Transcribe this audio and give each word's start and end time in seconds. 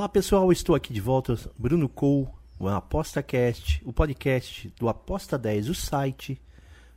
Olá 0.00 0.08
pessoal, 0.08 0.50
estou 0.50 0.74
aqui 0.74 0.94
de 0.94 1.00
volta, 1.00 1.38
Bruno 1.58 1.86
Cole, 1.86 2.26
o 2.58 2.66
ApostaCast, 2.66 3.82
o 3.84 3.92
podcast 3.92 4.72
do 4.78 4.88
Aposta 4.88 5.36
10, 5.36 5.68
o 5.68 5.74
site, 5.74 6.40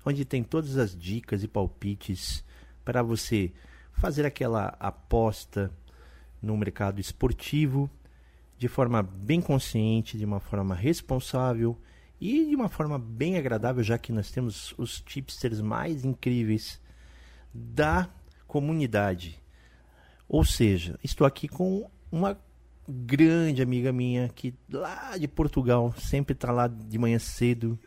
onde 0.06 0.24
tem 0.24 0.42
todas 0.42 0.78
as 0.78 0.98
dicas 0.98 1.44
e 1.44 1.48
palpites 1.50 2.46
para 2.86 3.04
você 3.04 3.52
fazer 3.92 4.26
aquela 4.26 4.68
aposta 4.80 5.70
no 6.42 6.56
mercado 6.56 7.02
esportivo 7.02 7.90
de 8.58 8.70
forma 8.70 9.04
bem 9.04 9.42
consciente, 9.42 10.18
de 10.18 10.24
uma 10.24 10.40
forma 10.40 10.74
responsável 10.74 11.78
e 12.22 12.46
de 12.46 12.56
uma 12.56 12.70
forma 12.70 12.98
bem 12.98 13.38
agradável, 13.38 13.84
já 13.84 13.98
que 13.98 14.14
nós 14.14 14.32
temos 14.32 14.74
os 14.78 15.02
tipsters 15.02 15.60
mais 15.60 16.06
incríveis 16.06 16.80
da 17.54 18.10
comunidade. 18.48 19.44
Ou 20.26 20.46
seja, 20.46 20.98
estou 21.04 21.28
aqui 21.28 21.50
com 21.50 21.92
uma 22.10 22.40
grande 22.88 23.62
amiga 23.62 23.92
minha 23.92 24.30
que 24.30 24.54
lá 24.72 25.18
de 25.18 25.28
Portugal 25.28 25.94
sempre 25.98 26.34
está 26.34 26.52
lá 26.52 26.68
de 26.68 26.98
manhã 26.98 27.20
cedo 27.20 27.80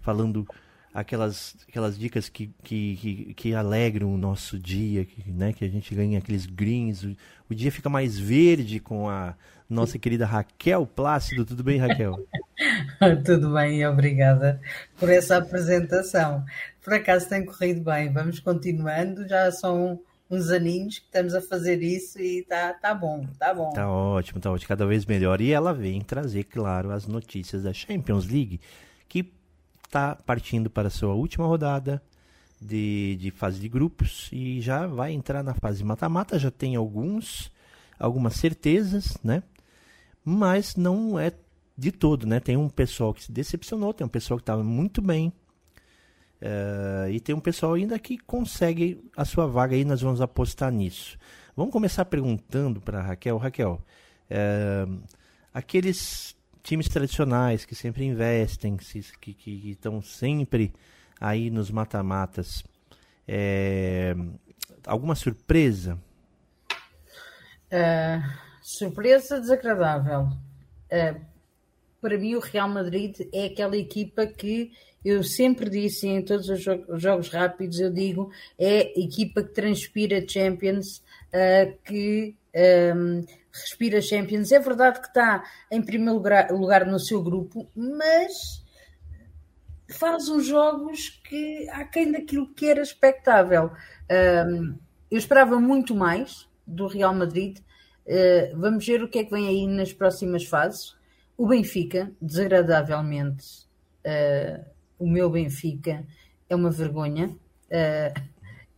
falando 0.00 0.46
aquelas, 0.92 1.56
aquelas 1.68 1.98
dicas 1.98 2.28
que, 2.28 2.50
que, 2.62 2.96
que, 2.96 3.34
que, 3.34 3.54
alegram 3.54 4.12
o 4.12 4.18
nosso 4.18 4.58
dia, 4.58 5.04
que, 5.04 5.30
né, 5.30 5.52
que 5.52 5.64
a 5.64 5.68
gente 5.68 5.94
ganha 5.94 6.18
aqueles 6.18 6.46
greens, 6.46 7.02
o, 7.02 7.16
o, 7.48 7.54
dia 7.54 7.72
fica 7.72 7.88
mais 7.88 8.18
verde 8.18 8.78
com 8.78 9.08
a 9.08 9.34
nossa 9.68 9.98
querida 9.98 10.26
Raquel 10.26 10.86
Plácido. 10.86 11.44
Tudo 11.44 11.64
bem, 11.64 11.78
Raquel? 11.78 12.26
Tudo 13.24 13.54
bem, 13.54 13.86
obrigada 13.86 14.60
por 14.98 15.08
essa 15.08 15.38
apresentação. 15.38 16.44
Por 16.82 16.92
acaso 16.92 17.28
tem 17.28 17.44
corrido 17.44 17.80
bem, 17.80 18.12
vamos 18.12 18.38
continuando, 18.40 19.26
já 19.26 19.50
são 19.50 20.00
uns 20.32 20.48
aninhos 20.50 20.98
que 20.98 21.04
estamos 21.04 21.34
a 21.34 21.42
fazer 21.42 21.82
isso 21.82 22.18
e 22.18 22.42
tá, 22.44 22.72
tá 22.72 22.94
bom, 22.94 23.26
tá 23.38 23.52
bom. 23.52 23.70
Tá 23.70 23.86
ótimo, 23.90 24.40
tá 24.40 24.50
ótimo, 24.50 24.68
cada 24.68 24.86
vez 24.86 25.04
melhor. 25.04 25.42
E 25.42 25.52
ela 25.52 25.74
vem 25.74 26.00
trazer, 26.00 26.44
claro, 26.44 26.90
as 26.90 27.06
notícias 27.06 27.64
da 27.64 27.72
Champions 27.74 28.26
League, 28.26 28.58
que 29.06 29.30
está 29.84 30.16
partindo 30.16 30.70
para 30.70 30.88
a 30.88 30.90
sua 30.90 31.12
última 31.12 31.46
rodada 31.46 32.02
de, 32.58 33.18
de 33.20 33.30
fase 33.30 33.60
de 33.60 33.68
grupos 33.68 34.30
e 34.32 34.58
já 34.62 34.86
vai 34.86 35.12
entrar 35.12 35.42
na 35.42 35.52
fase 35.52 35.84
mata-mata, 35.84 36.38
já 36.38 36.50
tem 36.50 36.76
alguns, 36.76 37.52
algumas 37.98 38.34
certezas, 38.34 39.18
né? 39.22 39.42
Mas 40.24 40.76
não 40.76 41.18
é 41.18 41.30
de 41.76 41.92
todo, 41.92 42.26
né? 42.26 42.40
Tem 42.40 42.56
um 42.56 42.70
pessoal 42.70 43.12
que 43.12 43.24
se 43.24 43.30
decepcionou, 43.30 43.92
tem 43.92 44.06
um 44.06 44.10
pessoal 44.10 44.38
que 44.38 44.44
estava 44.44 44.64
muito 44.64 45.02
bem, 45.02 45.30
uh, 46.42 47.08
e 47.10 47.20
tem 47.20 47.34
um 47.34 47.40
pessoal 47.40 47.74
ainda 47.74 47.98
que 47.98 48.18
consegue 48.18 49.02
a 49.16 49.24
sua 49.24 49.46
vaga 49.46 49.74
aí, 49.74 49.84
nós 49.84 50.02
vamos 50.02 50.20
apostar 50.20 50.70
nisso. 50.70 51.18
Vamos 51.56 51.72
começar 51.72 52.04
perguntando 52.04 52.80
para 52.80 53.00
Raquel. 53.00 53.38
Raquel, 53.38 53.80
uh, 54.30 55.02
aqueles 55.54 56.36
times 56.62 56.88
tradicionais 56.88 57.64
que 57.64 57.74
sempre 57.74 58.04
investem, 58.04 58.76
que, 58.76 59.34
que, 59.34 59.70
estão 59.70 60.00
sempre 60.02 60.72
aí 61.20 61.50
nos 61.50 61.70
mata-matas. 61.70 62.64
É, 63.26 64.14
alguma 64.86 65.14
surpresa? 65.14 65.98
Surpresa 68.62 69.40
desagradável. 69.40 70.28
Para 72.02 72.18
mim, 72.18 72.34
o 72.34 72.40
Real 72.40 72.68
Madrid 72.68 73.16
é 73.32 73.46
aquela 73.46 73.76
equipa 73.76 74.26
que 74.26 74.72
eu 75.04 75.22
sempre 75.22 75.70
disse 75.70 76.08
em 76.08 76.20
todos 76.20 76.48
os 76.48 76.60
jogos 77.00 77.28
rápidos, 77.28 77.78
eu 77.78 77.92
digo, 77.92 78.28
é 78.58 78.92
a 78.96 79.00
equipa 79.00 79.40
que 79.40 79.54
transpira 79.54 80.26
Champions, 80.28 80.98
uh, 81.28 81.78
que 81.84 82.34
um, 82.96 83.24
respira 83.52 84.02
Champions. 84.02 84.50
É 84.50 84.58
verdade 84.58 85.00
que 85.00 85.06
está 85.06 85.44
em 85.70 85.80
primeiro 85.80 86.14
lugar, 86.14 86.50
lugar 86.50 86.86
no 86.86 86.98
seu 86.98 87.22
grupo, 87.22 87.70
mas 87.72 88.64
faz 89.88 90.28
uns 90.28 90.44
jogos 90.44 91.20
que 91.28 91.68
há 91.70 91.84
quem 91.84 92.10
daquilo 92.10 92.52
que 92.52 92.66
era 92.66 92.82
expectável. 92.82 93.70
Um, 94.48 94.76
eu 95.08 95.18
esperava 95.18 95.60
muito 95.60 95.94
mais 95.94 96.48
do 96.66 96.88
Real 96.88 97.14
Madrid. 97.14 97.58
Uh, 98.04 98.58
vamos 98.58 98.84
ver 98.84 99.04
o 99.04 99.08
que 99.08 99.20
é 99.20 99.24
que 99.24 99.30
vem 99.30 99.46
aí 99.46 99.68
nas 99.68 99.92
próximas 99.92 100.44
fases. 100.44 101.00
O 101.42 101.48
Benfica, 101.48 102.12
desagradavelmente, 102.22 103.66
uh, 104.06 104.64
o 104.96 105.10
meu 105.10 105.28
Benfica 105.28 106.06
é 106.48 106.54
uma 106.54 106.70
vergonha. 106.70 107.30
Uh, 107.66 108.14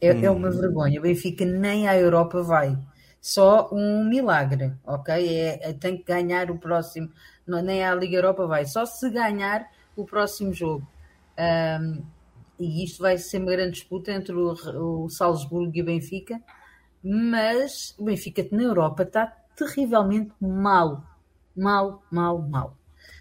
é, 0.01 0.15
hum. 0.15 0.25
é, 0.25 0.31
uma 0.31 0.49
hum. 0.49 0.51
vergonha. 0.51 0.99
O 0.99 1.03
Benfica 1.03 1.45
nem 1.45 1.87
à 1.87 1.95
Europa 1.95 2.43
vai 2.43 2.75
só 3.21 3.69
um 3.71 4.03
milagre, 4.09 4.73
ok? 4.83 5.15
É, 5.15 5.69
é, 5.69 5.73
tem 5.75 5.99
que 5.99 6.05
ganhar 6.05 6.51
o 6.51 6.57
próximo, 6.57 7.11
não, 7.47 7.61
nem 7.61 7.85
a 7.85 7.95
Liga 7.95 8.17
Europa 8.17 8.47
vai, 8.47 8.65
só 8.65 8.87
se 8.87 9.11
ganhar 9.11 9.71
o 9.95 10.07
próximo 10.07 10.55
jogo. 10.55 10.89
Um, 11.39 12.03
e 12.59 12.83
isto 12.83 13.03
vai 13.03 13.19
ser 13.19 13.43
uma 13.43 13.53
grande 13.53 13.73
disputa 13.73 14.11
entre 14.11 14.35
o, 14.35 15.05
o 15.05 15.11
Salzburgo 15.11 15.71
e 15.75 15.83
o 15.83 15.85
Benfica, 15.85 16.41
mas 17.03 17.95
o 17.99 18.05
Benfica 18.05 18.43
na 18.51 18.63
Europa 18.63 19.03
está 19.03 19.27
terrivelmente 19.55 20.33
mal. 20.41 21.14
Mal, 21.57 22.03
mal, 22.11 22.41
mal. 22.43 22.79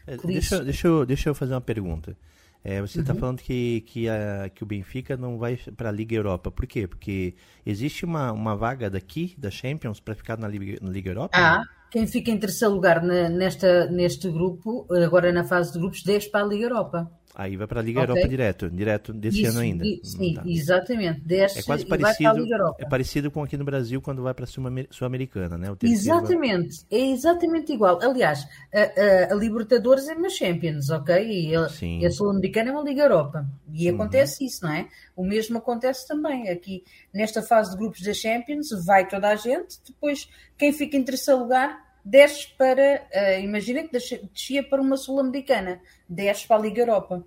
É, 0.07 0.17
deixa, 0.17 0.55
isso... 0.55 0.63
deixa, 0.63 0.87
eu, 0.87 1.05
deixa 1.05 1.29
eu 1.29 1.35
fazer 1.35 1.53
uma 1.53 1.61
pergunta. 1.61 2.17
É, 2.63 2.79
você 2.79 3.01
está 3.01 3.13
uhum. 3.13 3.19
falando 3.19 3.39
que, 3.41 3.81
que, 3.81 4.07
a, 4.07 4.49
que 4.49 4.63
o 4.63 4.65
Benfica 4.65 5.17
não 5.17 5.37
vai 5.37 5.57
para 5.75 5.89
a 5.89 5.91
Liga 5.91 6.15
Europa. 6.15 6.49
Por 6.49 6.65
quê? 6.65 6.87
Porque 6.87 7.35
existe 7.65 8.05
uma, 8.05 8.31
uma 8.31 8.55
vaga 8.55 8.89
daqui, 8.89 9.35
da 9.37 9.51
Champions, 9.51 9.99
para 9.99 10.15
ficar 10.15 10.37
na 10.37 10.47
Liga, 10.47 10.79
na 10.81 10.89
Liga 10.89 11.09
Europa? 11.09 11.37
Ah, 11.37 11.61
quem 11.91 12.07
fica 12.07 12.31
em 12.31 12.39
terceiro 12.39 12.73
lugar 12.73 13.03
na, 13.03 13.27
nesta, 13.27 13.87
neste 13.87 14.29
grupo, 14.31 14.87
agora 14.89 15.31
na 15.33 15.43
fase 15.43 15.73
de 15.73 15.79
grupos, 15.79 16.03
desce 16.03 16.31
para 16.31 16.45
a 16.45 16.47
Liga 16.47 16.63
Europa. 16.63 17.11
Aí 17.35 17.57
vai 17.57 17.65
para 17.65 17.79
a 17.79 17.83
Liga 17.83 18.01
okay. 18.01 18.11
Europa 18.11 18.29
direto, 18.29 18.69
direto 18.69 19.11
desse 19.11 19.41
Isso, 19.41 19.51
ano 19.51 19.59
ainda. 19.61 19.83
sim, 20.03 20.35
tá. 20.35 20.43
exatamente. 20.45 21.21
Desce 21.21 21.59
é 21.59 21.63
quase 21.63 21.83
parecido. 21.83 22.47
É 22.77 22.85
parecido 22.85 23.31
com 23.31 23.41
aqui 23.41 23.57
no 23.57 23.65
Brasil 23.65 23.99
quando 24.01 24.21
vai 24.21 24.35
para 24.35 24.45
a 24.45 24.47
Sul-Americana, 24.47 25.57
né? 25.57 25.75
exatamente, 25.81 26.85
vai... 26.91 26.99
é 26.99 27.11
exatamente 27.11 27.73
igual. 27.73 27.99
Aliás, 28.03 28.47
a, 28.71 29.31
a, 29.31 29.33
a, 29.33 29.35
Libertadores 29.35 30.07
é 30.07 30.13
uma 30.13 30.29
Champions, 30.29 30.91
ok? 30.91 31.27
E 31.27 31.55
a, 31.55 31.65
a 31.65 32.11
Sul-Americana 32.11 32.69
é 32.69 32.73
uma 32.73 32.83
Liga 32.83 33.01
Europa. 33.01 33.47
E 33.73 33.89
uhum. 33.89 33.95
acontece 33.95 34.45
isso, 34.45 34.63
não 34.63 34.71
é? 34.71 34.87
O 35.15 35.25
mesmo 35.25 35.57
acontece 35.57 36.07
também 36.07 36.49
aqui 36.49 36.83
nesta 37.11 37.41
fase 37.41 37.71
de 37.71 37.77
grupos 37.77 38.01
da 38.01 38.13
Champions, 38.13 38.67
vai 38.85 39.07
toda 39.07 39.29
a 39.29 39.35
gente, 39.35 39.79
depois 39.87 40.29
quem 40.55 40.71
fica 40.71 40.97
em 40.97 41.03
terceiro 41.03 41.39
lugar 41.39 41.92
desce 42.03 42.49
para, 42.57 43.07
uh, 43.13 43.41
imagina 43.41 43.83
que 43.83 43.91
descia 43.91 44.63
para 44.63 44.81
uma 44.81 44.97
Sul-Americana, 44.97 45.79
desce 46.07 46.47
para 46.47 46.57
a 46.57 46.59
Liga 46.59 46.81
Europa. 46.81 47.23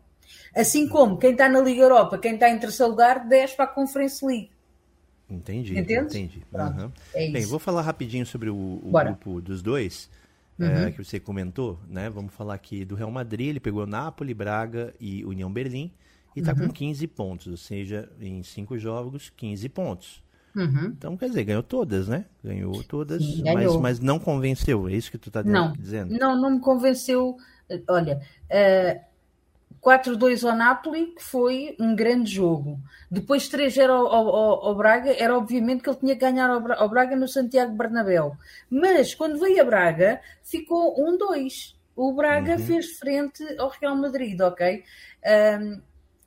Assim 0.55 0.89
como 0.89 1.19
quem 1.19 1.33
está 1.33 1.49
na 1.49 1.61
Liga 1.61 1.83
Europa, 1.83 2.19
quem 2.19 2.35
está 2.35 2.51
em 2.51 2.59
terceiro 2.59 2.91
lugar, 2.91 3.27
desce 3.27 3.57
para 3.57 3.65
a 3.65 3.69
Conference 3.69 4.25
League. 4.25 4.51
Entendi, 5.29 5.79
Entende? 5.79 6.19
entendi. 6.19 6.43
Uhum. 6.53 6.93
é 7.15 7.31
Bem, 7.31 7.45
vou 7.47 7.59
falar 7.59 7.83
rapidinho 7.83 8.25
sobre 8.25 8.49
o, 8.49 8.81
o 8.83 8.91
grupo 8.93 9.41
dos 9.41 9.61
dois, 9.61 10.09
é, 10.59 10.65
uhum. 10.65 10.87
é, 10.87 10.93
que 10.93 11.05
você 11.05 11.19
comentou, 11.19 11.81
né? 11.89 12.09
Vamos 12.09 12.33
falar 12.33 12.55
aqui 12.55 12.85
do 12.85 12.95
Real 12.95 13.11
Madrid, 13.11 13.49
ele 13.49 13.61
pegou 13.61 13.87
Napoli, 13.87 14.33
Braga 14.33 14.95
e 15.01 15.25
União 15.25 15.53
Berlim 15.53 15.93
e 16.35 16.41
está 16.41 16.53
uhum. 16.53 16.69
com 16.69 16.73
15 16.73 17.07
pontos, 17.09 17.47
ou 17.49 17.57
seja, 17.57 18.09
em 18.21 18.43
cinco 18.43 18.79
jogos, 18.79 19.33
15 19.37 19.69
pontos. 19.69 20.23
Uhum. 20.57 20.95
Então, 20.97 21.17
quer 21.17 21.29
dizer, 21.29 21.45
ganhou 21.45 21.63
todas, 21.63 22.09
né? 22.09 22.25
Ganhou 22.43 22.83
todas, 22.85 23.23
Sim, 23.23 23.43
ganhou. 23.43 23.75
Mas, 23.75 23.99
mas 23.99 24.01
não 24.01 24.19
convenceu, 24.19 24.89
é 24.89 24.93
isso 24.93 25.11
que 25.11 25.19
tu 25.19 25.29
está 25.29 25.43
dizendo? 25.43 26.19
Não, 26.19 26.41
não 26.41 26.53
me 26.53 26.61
convenceu. 26.61 27.37
Olha, 27.89 28.21
uh, 28.51 29.07
4-2 29.87 30.49
ao 30.49 30.57
Napoli, 30.57 31.15
que 31.15 31.23
foi 31.23 31.77
um 31.79 31.95
grande 31.95 32.33
jogo. 32.33 32.81
Depois 33.11 33.49
3-0 33.51 33.91
ao, 33.91 34.07
ao, 34.07 34.67
ao, 34.67 34.75
Braga, 34.75 35.13
era 35.13 35.37
obviamente 35.37 35.83
que 35.83 35.91
ele 35.91 35.99
tinha 35.99 36.15
que 36.15 36.21
ganhar 36.21 36.49
ao, 36.49 36.73
ao 36.73 36.89
Braga 36.89 37.15
no 37.15 37.29
Santiago 37.29 37.77
Bernabéu. 37.77 38.37
Mas, 38.71 39.15
quando 39.15 39.39
veio 39.39 39.61
a 39.61 39.65
Braga, 39.65 40.21
ficou 40.43 40.97
1-2. 40.97 41.77
O 41.95 42.13
Braga 42.15 42.53
uhum. 42.53 42.59
fez 42.59 42.99
frente 42.99 43.45
ao 43.59 43.69
Real 43.69 43.95
Madrid, 43.95 44.41
ok? 44.41 44.83
Um, 45.61 45.81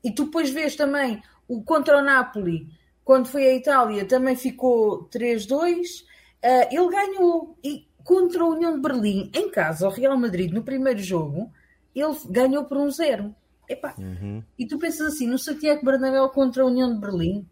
e 0.04 0.12
tu 0.12 0.26
depois 0.26 0.50
vês 0.50 0.76
também 0.76 1.22
o 1.48 1.62
contra 1.62 1.98
o 1.98 2.02
Napoli, 2.02 2.68
quando 3.04 3.28
foi 3.28 3.48
à 3.48 3.56
Itália, 3.56 4.06
também 4.06 4.36
ficou 4.36 5.06
3-2. 5.10 6.02
Uh, 6.44 6.68
ele 6.72 6.90
ganhou. 6.90 7.58
E 7.64 7.88
contra 8.04 8.44
a 8.44 8.48
União 8.48 8.74
de 8.76 8.82
Berlim, 8.82 9.30
em 9.34 9.50
casa, 9.52 9.88
o 9.88 9.92
Real 9.92 10.18
Madrid, 10.18 10.52
no 10.52 10.64
primeiro 10.64 11.00
jogo, 11.00 11.52
ele 11.96 12.16
ganhou 12.30 12.66
por 12.66 12.78
um 12.78 12.90
zero. 12.90 13.36
Epá, 13.68 13.94
Uhum. 14.00 14.42
E 14.58 14.66
tu 14.66 14.80
pensas 14.80 15.14
assim, 15.14 15.28
no 15.28 15.38
Santiago 15.38 15.86
Bernabéu 15.86 16.28
contra 16.30 16.64
a 16.64 16.66
União 16.66 16.92
de 16.94 17.00
Berlim, 17.00 17.46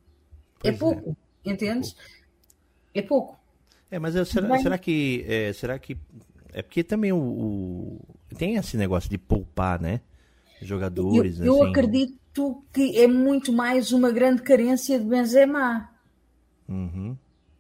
Pois 0.60 0.74
é 0.74 0.76
é. 0.76 0.80
pouco, 0.80 1.18
entendes? 1.46 1.96
É 2.94 3.02
pouco. 3.04 3.38
É, 3.92 4.00
mas 4.00 4.16
eu- 4.16 4.26
será, 4.26 4.48
Vai- 4.48 4.62
será 4.62 4.78
que. 4.78 5.24
É, 5.28 5.54
será 5.54 5.78
que. 5.78 5.96
É 6.54 6.62
porque 6.64 6.84
também 6.84 7.12
o, 7.14 7.18
o- 7.20 8.02
Tem 8.38 8.56
esse 8.56 8.76
negócio 8.78 9.10
de 9.10 9.18
poupar, 9.18 9.80
né? 9.80 10.02
Eu, 10.60 10.68
Jogadores. 10.68 11.40
eu 11.40 11.62
assim. 11.62 11.70
acredito 11.70 12.18
que 12.74 12.98
é 13.00 13.08
muito 13.08 13.52
mais 13.54 13.92
uma 13.92 14.12
grande 14.12 14.42
carência 14.42 14.98
de 15.00 15.06
Benzema. 15.06 15.90
Uhum. 16.68 17.16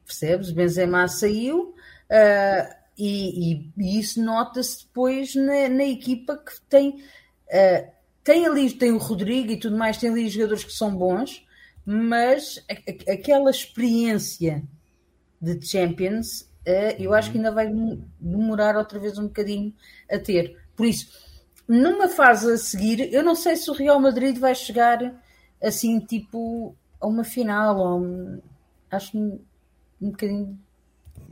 Percebes? 0.05 0.51
Benzema 0.51 1.07
saiu 1.07 1.73
ah, 2.09 2.75
e, 2.97 3.51
e- 3.53 3.71
e 3.77 3.99
isso 3.99 4.21
nota-se 4.23 4.85
depois 4.85 5.35
na, 5.35 5.69
na 5.69 5.83
equipa 5.85 6.37
que 6.37 6.59
tem, 6.69 7.03
ah, 7.51 7.89
tem 8.23 8.45
ali, 8.45 8.71
tem 8.71 8.91
o 8.91 8.97
Rodrigo 8.97 9.51
e 9.51 9.59
tudo 9.59 9.77
mais, 9.77 9.97
tem 9.97 10.09
ali 10.09 10.27
jogadores 10.29 10.63
que 10.63 10.73
são 10.73 10.95
bons, 10.95 11.45
mas 11.85 12.63
a- 12.69 12.73
a- 12.73 13.13
aquela 13.13 13.49
experiência 13.51 14.63
de 15.39 15.65
Champions, 15.65 16.49
ah, 16.67 16.95
eu 16.99 17.13
acho 17.13 17.31
que 17.31 17.37
ainda 17.37 17.51
vai 17.51 17.67
dem- 17.67 18.03
demorar 18.19 18.75
outra 18.77 18.99
vez 18.99 19.17
um 19.17 19.27
bocadinho 19.27 19.73
a 20.09 20.17
ter. 20.19 20.57
Por 20.75 20.85
isso, 20.85 21.26
numa 21.67 22.07
fase 22.09 22.51
a 22.53 22.57
seguir, 22.57 23.13
eu 23.13 23.23
não 23.23 23.35
sei 23.35 23.55
se 23.55 23.69
o 23.69 23.73
Real 23.73 23.99
Madrid 23.99 24.37
vai 24.37 24.55
chegar 24.55 24.99
assim, 25.61 25.99
tipo, 25.99 26.75
a 26.99 27.07
uma 27.07 27.23
final, 27.23 27.77
ou 27.79 28.01
um- 28.01 28.41
acho 28.91 29.17
um, 29.17 29.39
um 30.01 30.11
bocadinho 30.11 30.59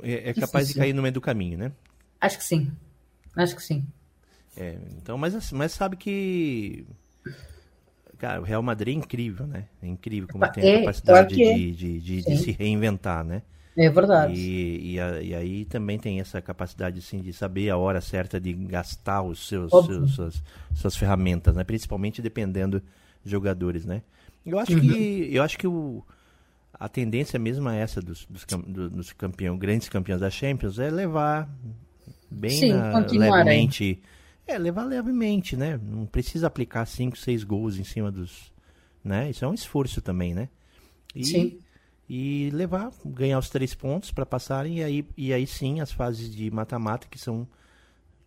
É, 0.02 0.30
é 0.30 0.34
capaz 0.34 0.68
de 0.68 0.74
cair 0.76 0.94
no 0.94 1.02
meio 1.02 1.14
do 1.14 1.22
caminho, 1.22 1.58
né? 1.58 1.72
Acho 2.20 2.38
que 2.38 2.44
sim. 2.44 2.72
Acho 3.38 3.56
que 3.56 3.64
sim. 3.64 3.86
É, 4.56 4.78
então, 4.98 5.18
mas, 5.18 5.36
assim, 5.36 5.56
mas 5.56 5.72
sabe 5.74 5.98
que. 5.98 6.86
Cara, 8.18 8.40
o 8.40 8.44
Real 8.44 8.62
Madrid 8.64 8.96
é 8.96 8.98
incrível, 8.98 9.46
né? 9.46 9.68
É 9.82 9.88
incrível 9.88 10.28
como 10.30 10.48
Epá, 10.48 10.50
tem 10.50 10.64
a 10.64 10.68
é, 10.72 10.72
capacidade 10.72 11.28
claro 11.32 11.42
é. 11.42 11.42
de, 11.42 11.76
de, 11.76 12.00
de- 12.00 12.24
de 12.24 12.36
se 12.38 12.52
reinventar, 12.52 13.24
né? 13.24 13.42
É 13.78 13.90
verdade. 13.90 14.42
E, 14.42 14.96
e, 14.96 15.28
e 15.28 15.36
aí 15.36 15.66
também 15.66 16.00
tem 16.00 16.20
essa 16.20 16.42
capacidade 16.42 17.00
assim, 17.00 17.22
de 17.22 17.34
saber 17.34 17.70
a 17.70 17.78
hora 17.78 18.00
certa 18.02 18.40
de 18.40 18.54
gastar 18.54 19.22
os 19.22 19.48
seus, 19.48 19.76
seus- 19.84 20.12
suas, 20.12 20.44
suas 20.74 20.96
ferramentas, 20.96 21.56
né? 21.56 21.64
Principalmente 21.64 22.22
dependendo 22.22 22.82
de 23.24 23.30
jogadores, 23.32 23.86
né? 23.86 24.02
Eu 24.46 24.58
acho 24.60 24.76
Uhum. 24.76 24.82
que 24.82 25.30
eu 25.34 25.44
acho 25.44 25.58
que 25.58 25.68
o, 25.68 26.04
a 26.74 26.90
tendência 26.90 27.40
mesmo 27.40 27.70
é 27.70 27.80
essa 27.80 28.02
dos, 28.02 28.26
dos, 28.30 28.46
dos 28.92 29.14
campeão, 29.14 29.58
grandes 29.58 29.90
campeões 29.90 30.22
da 30.22 30.30
Champions 30.30 30.80
é 30.80 30.90
levar 30.92 31.50
bem 32.30 32.64
Sim, 32.64 32.68
na- 32.68 33.12
continuarem. 33.12 33.12
levemente. 33.12 34.02
É, 34.48 34.58
levar 34.58 34.84
levemente, 34.86 35.56
né? 35.58 35.80
Não 35.84 36.06
precisa 36.06 36.48
aplicar 36.48 36.86
5, 36.86 37.18
6 37.18 37.44
gols 37.44 37.78
em 37.78 37.84
cima 37.84 38.12
dos. 38.12 38.52
Né? 39.04 39.30
Isso 39.32 39.46
é 39.46 39.48
um 39.48 39.54
esforço 39.54 40.02
também, 40.02 40.34
né? 40.36 40.50
E, 41.16 41.50
Sim. 41.50 41.65
E 42.10 42.50
levar, 42.54 42.92
ganhar 43.06 43.40
os 43.40 43.50
três 43.50 43.74
pontos 43.74 44.12
para 44.12 44.26
passarem, 44.26 44.80
e 44.80 44.84
aí, 44.84 45.06
e 45.18 45.34
aí 45.34 45.48
sim 45.48 45.80
as 45.82 45.92
fases 45.92 46.34
de 46.34 46.52
mata-mata 46.52 47.08
que 47.10 47.18
são 47.18 47.48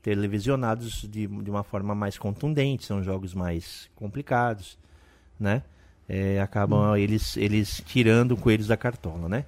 televisionados 0.02 1.02
de, 1.02 1.26
de 1.26 1.50
uma 1.50 1.62
forma 1.62 1.94
mais 1.94 2.16
contundente, 2.18 2.84
são 2.84 3.02
jogos 3.02 3.34
mais 3.34 3.90
complicados, 3.94 4.78
né? 5.38 5.62
É, 6.08 6.40
acabam 6.40 6.96
eles, 6.96 7.36
eles 7.36 7.82
tirando 7.86 8.36
coelhos 8.36 8.66
da 8.68 8.76
cartola, 8.76 9.28
né? 9.28 9.44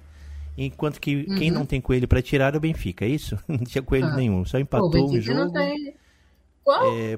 Enquanto 0.57 0.99
que 0.99 1.23
quem 1.37 1.49
não 1.49 1.65
tem 1.65 1.81
coelho 1.81 2.07
para 2.07 2.21
tirar 2.21 2.53
é 2.53 2.57
o 2.57 2.59
Benfica, 2.61 3.05
é 3.05 3.07
isso? 3.07 3.39
Não 3.47 3.57
tinha 3.59 3.81
coelho 3.81 4.07
Ah. 4.07 4.15
nenhum, 4.17 4.43
só 4.45 4.57
o 4.57 4.59
empatou 4.59 4.89
um 4.89 4.91
Benfica 5.13 5.21
jogo. 5.21 5.39
não 5.39 5.51
tem. 5.51 5.95
Qual? 6.79 6.97
É, 6.97 7.17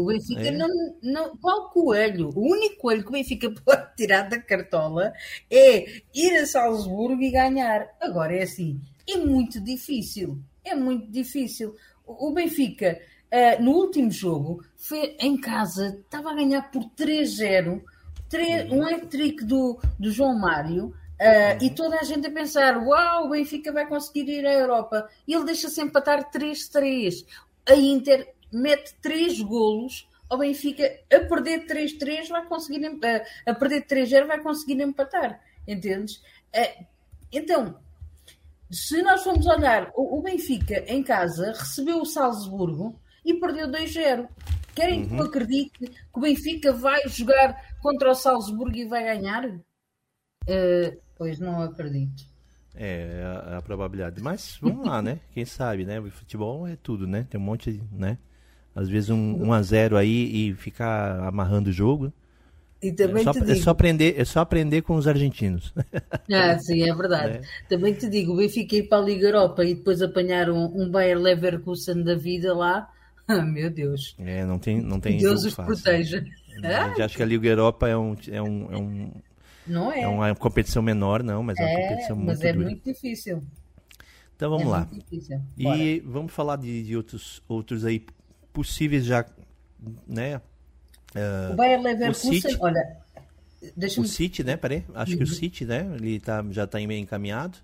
O, 0.00 0.06
Benfica 0.06 0.40
é. 0.48 0.50
não, 0.50 0.68
não. 1.02 1.36
Qual 1.38 1.70
coelho? 1.70 2.30
O 2.34 2.52
único 2.52 2.76
coelho 2.76 3.02
que 3.02 3.08
o 3.08 3.12
Benfica 3.12 3.50
pode 3.64 3.96
tirar 3.96 4.28
da 4.28 4.40
cartola 4.40 5.12
é 5.50 6.02
ir 6.14 6.36
a 6.38 6.46
Salzburgo 6.46 7.22
e 7.22 7.30
ganhar. 7.30 7.88
Agora 8.00 8.34
é 8.36 8.42
assim. 8.42 8.80
É 9.08 9.16
muito 9.16 9.60
difícil. 9.60 10.38
É 10.64 10.74
muito 10.74 11.10
difícil. 11.10 11.74
O 12.06 12.28
o 12.28 12.32
Benfica, 12.32 13.00
eh, 13.30 13.58
no 13.60 13.72
último 13.72 14.10
jogo, 14.10 14.64
foi 14.76 15.16
em 15.18 15.36
casa, 15.40 15.98
estava 16.04 16.30
a 16.30 16.34
ganhar 16.34 16.70
por 16.70 16.84
3-0. 16.96 17.82
Tre- 18.28 18.68
Um 18.70 18.82
hat-trick 18.86 19.44
do, 19.44 19.78
do 19.98 20.10
João 20.10 20.38
Mário. 20.38 20.94
eh, 21.18 21.58
E 21.60 21.70
toda 21.70 21.96
a 21.98 22.02
gente 22.04 22.26
a 22.26 22.30
pensar: 22.30 22.78
Uau, 22.78 23.26
o 23.26 23.30
Benfica 23.30 23.72
vai 23.72 23.86
conseguir 23.86 24.28
ir 24.28 24.46
à 24.46 24.52
Europa. 24.52 25.08
E 25.26 25.34
ele 25.34 25.44
deixa-se 25.44 25.80
empatar 25.80 26.30
3-3. 26.30 27.24
A 27.68 27.74
Inter 27.74 28.34
mete 28.52 28.94
3 29.00 29.40
golos 29.40 30.08
ao 30.28 30.38
Benfica 30.38 30.84
a 31.12 31.20
perder 31.20 31.66
3-3 31.66 32.28
vai 32.28 32.44
conseguir 32.46 32.84
em- 32.84 33.00
a, 33.46 33.50
a 33.50 33.54
perder 33.54 33.82
3-0 33.86 34.26
vai 34.26 34.40
conseguir 34.40 34.80
empatar. 34.80 35.40
Entendes? 35.66 36.22
Eh, 36.52 36.84
Então, 37.32 37.78
se 38.70 39.02
nós 39.02 39.22
formos 39.22 39.46
olhar, 39.46 39.90
o, 39.94 40.22
Benfica 40.22 40.84
em 40.86 41.02
casa 41.02 41.52
recebeu 41.52 42.00
o 42.00 42.06
Salzburgo 42.06 42.98
e 43.24 43.34
perdeu 43.34 43.68
2-0. 43.70 44.28
Querem 44.74 45.06
que 45.06 45.14
eu 45.14 45.24
acredite 45.24 45.70
que 45.78 45.92
o 46.14 46.20
Benfica 46.20 46.72
vai 46.72 47.06
jogar 47.08 47.76
contra 47.82 48.10
o 48.10 48.14
Salzburgo 48.14 48.74
e 48.76 48.86
vai 48.86 49.04
ganhar? 49.04 49.44
Eh, 50.46 50.96
pois 51.16 51.38
não 51.38 51.60
acredito. 51.62 52.24
É, 52.74 53.22
a, 53.46 53.58
a 53.58 53.62
probabilidade. 53.62 54.20
Mas 54.22 54.56
vamos 54.62 54.86
lá, 54.86 55.02
né? 55.02 55.20
Quem 55.34 55.44
sabe, 55.44 55.84
né? 55.84 56.00
O 56.00 56.10
futebol 56.10 56.66
é 56.66 56.74
tudo, 56.76 57.06
né? 57.06 57.26
Tem 57.28 57.38
um 57.38 57.44
monte, 57.44 57.70
de, 57.72 57.82
né? 57.92 58.16
Às 58.74 58.88
vezes 58.88 59.10
um, 59.10 59.46
um 59.46 59.52
a 59.52 59.62
0 59.62 59.96
aí 59.96 60.50
e 60.50 60.54
ficar 60.54 61.20
amarrando 61.28 61.70
o 61.70 61.72
jogo. 61.72 62.12
E 62.82 62.92
É 63.04 63.16
também 63.16 63.18
só, 63.18 63.32
te 63.32 63.40
é 63.46 63.54
digo, 63.54 63.56
só 63.56 63.70
aprender, 63.70 64.14
é 64.18 64.24
só 64.24 64.40
aprender 64.40 64.82
com 64.82 64.94
os 64.96 65.08
argentinos. 65.08 65.72
Ah, 66.32 66.58
sim, 66.58 66.82
é 66.88 66.94
verdade. 66.94 67.38
Também 67.68 67.94
te 67.94 68.08
digo, 68.08 68.32
o 68.32 68.36
Benfica 68.36 68.76
ir 68.76 68.88
para 68.88 69.02
a 69.02 69.04
Liga 69.04 69.26
Europa 69.28 69.64
e 69.64 69.74
depois 69.74 70.00
apanhar 70.02 70.50
um, 70.50 70.64
um 70.82 70.90
Bayer 70.90 71.18
Leverkusen 71.18 72.02
da 72.02 72.14
vida 72.14 72.54
lá, 72.54 72.88
ah, 73.28 73.42
meu 73.42 73.70
Deus, 73.70 74.16
É, 74.18 74.44
não 74.44 74.58
tem, 74.58 74.80
não 74.80 75.00
tem 75.00 75.16
Deus 75.16 75.44
os 75.44 75.54
fácil. 75.54 75.64
proteja. 75.64 76.24
A 76.64 76.80
gente 76.88 77.02
acha 77.02 77.16
que 77.16 77.22
a 77.22 77.26
Liga 77.26 77.48
Europa 77.48 77.88
é, 77.88 77.96
um, 77.96 78.16
é, 78.30 78.42
um, 78.42 78.72
é, 78.72 78.78
um, 78.78 79.12
Não 79.66 79.90
é? 79.92 80.02
é 80.02 80.08
uma 80.08 80.34
competição 80.36 80.82
menor, 80.82 81.22
não, 81.22 81.42
mas 81.42 81.60
é, 81.60 81.64
uma 81.64 81.70
É, 81.70 81.72
competição 81.72 82.16
mas 82.16 82.40
muito 82.40 82.44
é 82.44 82.52
dura. 82.52 82.64
muito 82.64 82.84
difícil. 82.84 83.42
Então 84.36 84.50
vamos 84.50 84.68
é 84.68 84.70
lá. 84.70 84.88
E 85.56 86.00
vamos 86.04 86.32
falar 86.32 86.56
de, 86.56 86.82
de 86.82 86.96
outros, 86.96 87.42
outros 87.48 87.84
aí 87.84 88.04
possíveis 88.52 89.04
já, 89.04 89.24
né? 90.06 90.40
o 91.50 91.54
Bayer 91.54 91.80
Leverkusen, 91.80 92.40
City- 92.40 92.56
olha, 92.60 92.96
O 93.62 93.66
deixa-me. 93.76 94.08
City, 94.08 94.42
né? 94.42 94.56
Peraí, 94.56 94.84
acho 94.94 95.12
Uhum. 95.12 95.18
que 95.18 95.24
o 95.24 95.26
City, 95.26 95.64
né? 95.64 95.86
Ele 95.96 96.18
tá, 96.20 96.44
já 96.50 96.64
está 96.64 96.78
meio 96.78 97.00
encaminhado. 97.00 97.58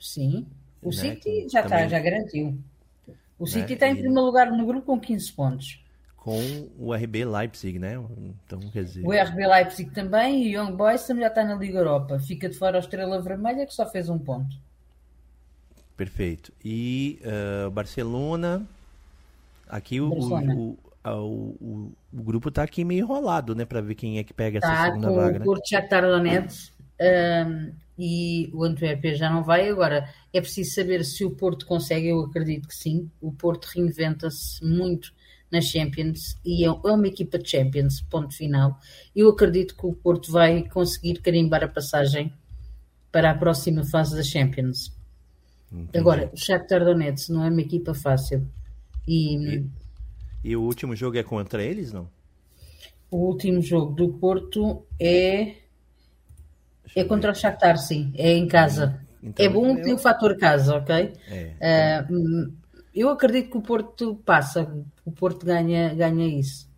Sim, 0.00 0.46
o 0.82 0.88
Né, 0.88 0.94
City 0.94 1.48
já 1.50 1.60
está, 1.60 1.86
já 1.86 1.98
garantiu. 2.00 2.58
O 3.38 3.46
City 3.46 3.66
Né, 3.68 3.72
está 3.74 3.88
em 3.88 3.92
e- 3.92 3.96
primeiro 3.96 4.24
lugar 4.24 4.50
no 4.50 4.64
grupo 4.66 4.86
com 4.86 4.98
15 5.00 5.30
pontos. 5.32 5.78
com 6.16 6.38
o 6.78 6.94
RB 6.94 7.24
Leipzig, 7.24 7.80
né? 7.80 7.94
Então, 8.46 8.60
quer 8.70 8.84
dizer, 8.84 9.04
O 9.04 9.12
RB 9.12 9.44
Leipzig 9.44 9.90
também 9.90 10.44
e 10.46 10.56
o 10.56 10.62
Young 10.62 10.76
Boys 10.76 11.04
também 11.04 11.22
já 11.22 11.28
está 11.28 11.42
na 11.44 11.56
Liga 11.56 11.78
Europa. 11.80 12.20
Fica 12.20 12.48
de 12.48 12.56
fora 12.56 12.78
a 12.78 12.80
Estrela 12.80 13.20
Vermelha 13.20 13.66
que 13.66 13.74
só 13.74 13.84
fez 13.90 14.08
um 14.08 14.18
ponto. 14.18 14.56
perfeito. 15.96 16.52
E 16.64 17.20
o 17.66 17.70
Barcelona, 17.70 18.66
aqui 19.72 20.00
o, 20.00 20.08
o, 20.08 20.28
Barcelona. 20.28 20.54
o, 20.54 20.78
o, 21.04 21.10
o- 21.60 21.92
o 22.12 22.22
grupo 22.22 22.50
tá 22.50 22.62
aqui 22.62 22.84
meio 22.84 23.00
enrolado, 23.04 23.54
né? 23.54 23.64
Para 23.64 23.80
ver 23.80 23.94
quem 23.94 24.18
é 24.18 24.24
que 24.24 24.34
pega 24.34 24.58
essa 24.58 24.72
Está 24.72 24.84
segunda 24.84 25.08
com 25.08 25.14
vaga, 25.14 25.36
o 25.36 25.38
né? 25.40 25.44
Porto 25.44 25.68
Shakhtar 25.68 26.02
Donetsk 26.02 26.72
um, 27.00 27.72
e 27.98 28.50
o 28.54 28.64
Antuérpia 28.64 29.14
já 29.14 29.30
não 29.30 29.42
vai. 29.42 29.68
Agora, 29.68 30.08
é 30.32 30.40
preciso 30.40 30.74
saber 30.74 31.04
se 31.04 31.24
o 31.24 31.30
Porto 31.36 31.66
consegue, 31.66 32.08
eu 32.08 32.20
acredito 32.20 32.68
que 32.68 32.74
sim. 32.74 33.10
O 33.20 33.32
Porto 33.32 33.66
reinventa-se 33.66 34.64
muito 34.64 35.12
na 35.50 35.60
Champions 35.60 36.38
e 36.44 36.64
é 36.64 36.68
é 36.68 36.72
uma 36.92 37.06
equipa 37.08 37.38
de 37.38 37.50
Champions, 37.50 38.00
ponto 38.02 38.34
final. 38.34 38.78
Eu 39.14 39.28
acredito 39.30 39.76
que 39.76 39.86
o 39.86 39.92
Porto 39.94 40.30
vai 40.32 40.62
conseguir 40.68 41.20
carimbar 41.20 41.62
a 41.64 41.68
passagem 41.68 42.32
para 43.12 43.30
a 43.30 43.34
próxima 43.34 43.84
fase 43.84 44.16
da 44.16 44.22
Champions. 44.22 44.92
Entendi. 45.72 45.98
Agora, 45.98 46.30
o 46.32 46.36
Shakhtar 46.36 46.84
Donetsk 46.84 47.30
não 47.30 47.44
é 47.44 47.50
uma 47.50 47.60
equipa 47.60 47.94
fácil. 47.94 48.46
E 49.06 49.64
E 50.44 50.56
o 50.56 50.62
último 50.62 50.94
jogo 50.96 51.16
é 51.18 51.22
contra 51.22 51.62
eles, 51.62 51.92
não? 51.92 52.08
o 53.10 53.16
último 53.26 53.60
jogo 53.60 53.92
do 53.94 54.08
Porto 54.14 54.86
é 54.98 55.56
Deixa 56.84 57.00
É 57.00 57.04
contra 57.04 57.30
o 57.32 57.34
Shakhtar, 57.34 57.76
sim. 57.78 58.12
É 58.16 58.32
em 58.32 58.46
casa. 58.48 59.00
Então, 59.22 59.44
é 59.44 59.48
bom 59.48 59.76
eu- 59.76 59.82
ter 59.82 59.92
o 59.94 59.98
fator 59.98 60.36
casa, 60.36 60.76
ok? 60.76 61.12
É. 61.28 62.04
Hum, 62.10 62.52
eu 62.94 63.08
acredito 63.10 63.50
que 63.50 63.56
o 63.58 63.62
Porto 63.62 64.16
passa. 64.26 64.70
O 65.04 65.12
Porto 65.12 65.44
ganha, 65.46 65.94
ganha 65.94 66.26
isso. 66.38 66.68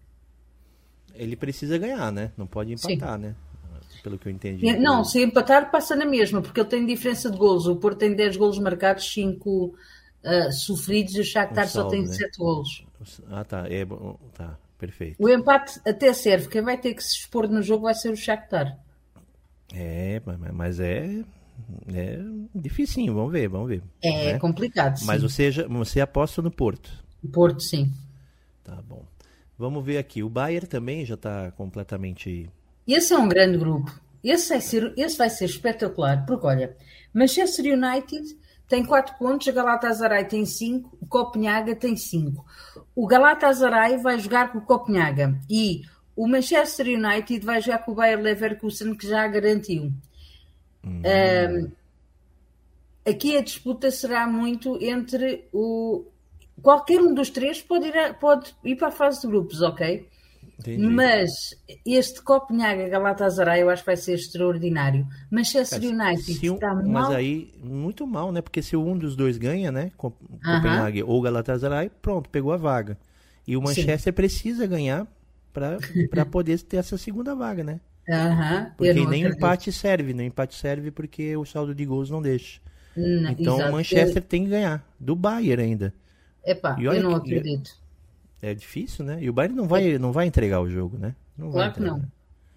Ele 1.15 1.37
precisa 1.37 1.79
ganhar, 1.79 2.13
né? 2.13 2.33
Não 2.37 2.47
pode 2.47 2.73
empatar, 2.73 3.19
né? 3.19 3.35
Pelo 4.03 4.19
que 4.19 4.29
eu 4.29 4.33
entendi. 4.33 4.67
E- 4.67 4.77
Não, 4.79 5.03
se 5.05 5.23
empatar, 5.23 5.71
passa 5.71 5.97
na 5.97 6.05
mesma, 6.05 6.43
porque 6.43 6.61
ele 6.61 6.69
tem 6.69 6.85
diferença 6.85 7.31
de 7.31 7.39
golos. 7.39 7.67
O 7.67 7.77
Porto 7.77 7.99
tem 7.99 8.15
10 8.15 8.37
golos 8.37 8.59
marcados, 8.59 9.11
5, 9.13 9.75
uh, 10.25 10.53
sofridos 10.53 11.15
e 11.15 11.21
o 11.21 11.25
Shakhtar 11.25 11.67
Um 11.67 11.69
saldo, 11.69 11.91
só 11.91 11.97
tem 11.97 12.07
né? 12.07 12.13
7 12.13 12.39
golos. 12.39 12.85
Ah, 13.29 13.45
tá. 13.45 13.67
É, 13.69 13.85
bom, 13.85 14.19
tá, 14.33 14.59
perfeito. 14.79 15.17
O 15.23 15.29
empate 15.29 15.81
até 15.87 16.13
serve. 16.13 16.49
Quem 16.49 16.63
vai 16.63 16.79
ter 16.79 16.95
que 16.95 17.03
se 17.03 17.17
expor 17.19 17.49
no 17.49 17.63
jogo 17.63 17.85
vai 17.85 17.95
ser 17.95 18.11
o 18.11 18.17
Shakhtar. 18.17 18.79
É, 19.73 20.21
mas- 20.25 20.53
mas 20.53 20.81
é, 20.81 21.25
é 21.93 22.19
dificinho, 22.55 23.15
vamos 23.15 23.33
ver, 23.33 23.49
vamos 23.49 23.69
ver. 23.69 23.83
É 24.03 24.33
né? 24.33 24.39
complicado, 24.39 24.99
sim. 24.99 25.07
Mas 25.07 25.23
você, 25.23 25.51
já, 25.51 25.67
você 25.67 26.01
aposta 26.01 26.41
no 26.41 26.51
Porto. 26.51 26.91
Porto, 27.33 27.63
sim. 27.63 27.93
Tá 28.63 28.81
bom. 28.83 29.05
Vamos 29.59 29.85
ver 29.85 29.99
aqui. 29.99 30.23
O 30.23 30.29
Bayern 30.29 30.67
também 30.67 31.05
já 31.05 31.15
está 31.15 31.51
completamente. 31.53 32.51
Esse 32.87 33.13
é 33.15 33.19
um 33.19 33.29
grande 33.29 33.57
grupo. 33.57 34.01
Esse 34.23 34.49
vai 34.51 34.61
ser, 34.61 34.95
esse 34.97 35.19
vai 35.19 35.31
ser 35.31 35.45
espetacular, 35.45 36.25
porque 36.27 36.47
olha, 36.47 36.77
Manchester 37.13 37.67
United 37.79 38.37
tem 38.69 38.85
4 38.85 39.17
pontos, 39.19 39.47
a 39.49 39.53
Galatasaray 39.53 40.25
tem 40.25 40.45
5, 40.47 40.97
o 41.01 41.07
Copenhaga 41.07 41.75
tem 41.77 41.97
5. 41.97 42.45
O 42.95 43.07
Galatasaray 43.07 43.99
vai 43.99 44.19
jogar 44.19 44.51
com 44.53 44.59
o 44.59 44.63
Copenhaga 44.63 45.39
e 45.51 45.83
o 46.17 46.27
Manchester 46.27 46.87
United 46.87 47.45
vai 47.45 47.61
jogar 47.61 47.79
com 47.81 47.93
o 47.93 47.95
Bayer 47.95 48.21
Leverkusen, 48.21 48.95
que 48.95 49.07
já 49.09 49.27
garantiu. 49.29 49.93
Um, 50.85 51.71
aqui 53.07 53.37
a 53.37 53.43
disputa 53.43 53.91
será 53.91 54.27
muito 54.27 54.79
entre 54.83 55.47
o. 55.53 56.05
Qualquer 56.63 57.01
um 57.01 57.13
dos 57.13 57.31
três 57.31 57.61
pode 57.61 57.89
ir, 57.89 57.97
a- 57.99 58.15
pode 58.15 58.55
ir 58.65 58.77
para 58.77 58.89
a 58.89 58.93
fase 58.93 59.23
de 59.23 59.27
grupos, 59.27 59.61
ok? 59.61 60.07
Entendi. 60.59 60.87
Mas 60.87 61.31
este 61.85 62.23
Copenhaga 62.23 62.89
Galatasaray 62.89 63.61
eu 63.63 63.71
acho 63.71 63.83
que 63.83 63.87
vai 63.87 63.97
ser 63.97 64.15
extraordinário. 64.15 65.07
Manchester 65.31 65.81
United 65.83 66.51
um- 66.51 66.55
está 66.55 66.75
mas 66.75 66.87
mal. 66.87 67.13
aí, 67.13 67.53
muito 67.63 68.07
mal, 68.07 68.31
né? 68.33 68.41
Porque 68.41 68.63
se 68.63 68.77
um 68.77 68.97
dos 68.97 69.17
dois 69.17 69.37
ganha, 69.37 69.71
né? 69.73 69.91
Co- 69.97 70.17
Aham. 70.45 70.57
Copenhague 70.57 71.03
ou 71.03 71.21
Galatasaray, 71.21 71.91
pronto, 72.01 72.31
pegou 72.31 72.53
a 72.53 72.57
vaga. 72.57 72.97
E 73.47 73.57
o 73.57 73.63
Manchester 73.63 74.13
precisa 74.13 74.67
ganhar 74.67 75.07
para 75.53 75.79
poder 76.31 76.59
ter 76.63 76.79
essa 76.79 76.97
segunda 76.97 77.35
vaga, 77.35 77.63
né? 77.65 77.81
Aham, 78.09 78.65
eu 78.65 78.71
Porque 78.77 78.93
nem 78.93 79.05
acredito. 79.05 79.37
empate 79.37 79.73
serve, 79.73 80.13
nem 80.15 80.27
empate 80.29 80.55
serve 80.55 80.91
porque 80.91 81.37
o 81.37 81.45
saldo 81.45 81.75
de 81.75 81.85
gols 81.85 82.11
não 82.11 82.21
deixa. 82.23 82.61
Não, 82.97 83.31
Então 83.33 83.57
o 83.59 83.73
Manchester 83.73 84.23
tem 84.23 84.45
que 84.45 84.51
ganhar. 84.51 84.87
Do 85.01 85.17
Bayern 85.17 85.63
ainda. 85.63 85.95
Epá, 86.47 86.77
E 86.79 86.85
eu 86.85 87.03
não 87.03 87.19
que- 87.21 87.35
acredito. 87.35 87.71
É 88.43 88.55
difícil, 88.55 89.05
né? 89.05 89.19
E 89.23 89.31
o 89.31 89.33
Bayern 89.33 89.57
não 89.57 89.67
vai, 89.67 89.99
não 89.99 90.13
vai 90.13 90.27
entregar 90.27 90.61
o 90.61 90.69
jogo, 90.69 90.99
né? 90.99 91.15
Não 91.37 91.51
Claro 91.51 91.73
que 91.73 91.81
não. 91.81 92.03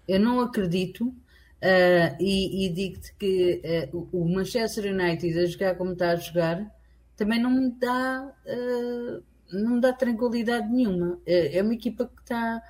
Eu 0.06 0.20
não 0.20 0.40
acredito. 0.40 1.14
ah, 1.62 2.16
e 2.20 2.66
e 2.66 2.68
digo-te 2.70 3.14
que 3.18 3.60
ah, 3.64 3.88
o 4.12 4.24
Manchester 4.28 4.92
United 4.92 5.38
a 5.38 5.46
jogar 5.46 5.74
como 5.76 5.92
está 5.92 6.10
a 6.12 6.16
jogar 6.16 6.70
também 7.16 7.40
não 7.42 7.50
me 7.50 7.70
dá, 7.72 8.32
ah, 8.46 9.20
não 9.52 9.76
me 9.76 9.80
dá 9.80 9.92
tranquilidade 9.92 10.68
nenhuma. 10.68 11.18
É, 11.26 11.58
é 11.58 11.62
uma 11.62 11.74
equipa 11.74 12.06
que 12.06 12.20
está. 12.22 12.62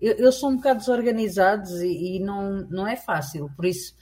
eu- 0.00 0.16
Eles 0.18 0.34
são 0.34 0.50
um 0.50 0.56
bocado 0.56 0.80
desorganizados 0.80 1.80
e, 1.82 2.16
e 2.16 2.20
não, 2.20 2.66
não 2.68 2.86
é 2.86 2.96
fácil. 2.96 3.50
Por 3.56 3.64
isso, 3.64 3.94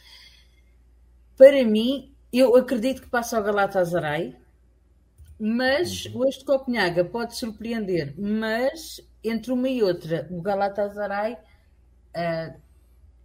para 1.37 1.64
mim, 1.64 2.12
eu 2.32 2.56
acredito 2.56 3.02
que 3.02 3.08
passa 3.11 3.37
ao 3.37 3.42
Galatasaray, 3.44 4.37
mas 5.38 6.06
o 6.14 6.24
este 6.26 6.44
Copenhaga 6.44 7.04
pode 7.04 7.36
surpreender. 7.36 8.14
Mas 8.18 9.00
entre 9.22 9.52
uma 9.52 9.68
e 9.68 9.82
outra, 9.82 10.26
o 10.30 10.40
Galatasaray 10.42 11.36
ah, 12.14 12.54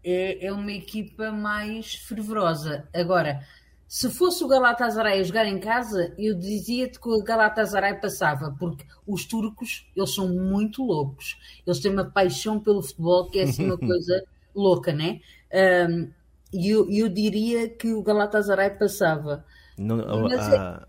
é, 0.03 0.45
é 0.47 0.51
uma 0.51 0.71
equipa 0.71 1.31
mais 1.31 1.95
fervorosa. 1.95 2.87
Agora, 2.93 3.45
se 3.87 4.09
fosse 4.09 4.43
o 4.43 4.47
Galatasaray 4.47 5.19
a 5.19 5.23
jogar 5.23 5.45
em 5.45 5.59
casa, 5.59 6.13
eu 6.17 6.35
dizia-te 6.35 6.99
que 6.99 7.09
o 7.09 7.23
Galatasaray 7.23 7.99
passava, 7.99 8.55
porque 8.59 8.85
os 9.05 9.25
turcos, 9.25 9.89
eles 9.95 10.13
são 10.13 10.29
muito 10.29 10.83
loucos. 10.83 11.37
Eles 11.65 11.79
têm 11.79 11.91
uma 11.91 12.05
paixão 12.05 12.59
pelo 12.59 12.81
futebol 12.83 13.29
que 13.29 13.39
é 13.39 13.43
assim 13.43 13.65
uma 13.65 13.77
coisa 13.79 14.23
louca, 14.55 14.93
né? 14.93 15.21
Ahm, 15.53 16.11
E 16.53 16.69
eu, 16.69 16.89
eu 16.91 17.09
diria 17.09 17.69
que 17.69 17.93
o 17.93 18.03
Galatasaray 18.03 18.71
passava. 18.71 19.45
Não, 19.77 19.97
Mas 20.23 20.51
a, 20.53 20.87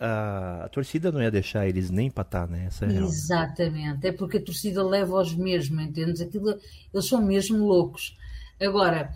a- 0.00 0.64
a 0.64 0.68
torcida 0.68 1.10
não 1.12 1.22
ia 1.22 1.30
deixar 1.30 1.66
eles 1.68 1.90
nem 1.90 2.06
empatar, 2.08 2.48
né? 2.48 2.66
Essa 2.66 2.86
é. 2.86 2.88
Exatamente, 2.98 4.06
é 4.06 4.12
porque 4.12 4.38
a 4.38 4.44
torcida 4.44 4.82
leva 4.82 5.16
aos 5.18 5.34
mesmos, 5.34 5.82
entendes? 5.84 6.20
Aquilo, 6.20 6.58
eles 6.92 7.06
são 7.06 7.20
mesmo 7.22 7.58
loucos. 7.66 8.16
Agora, 8.60 9.14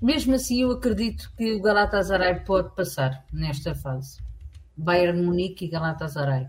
mesmo 0.00 0.34
assim, 0.34 0.62
eu 0.62 0.72
acredito 0.72 1.32
que 1.36 1.52
o 1.54 1.62
Galatasaray 1.62 2.40
pode 2.40 2.74
passar 2.74 3.24
nesta 3.32 3.74
fase. 3.74 4.20
Bayern 4.76 5.22
Munique 5.22 5.66
e 5.66 5.68
Galatasaray. 5.68 6.48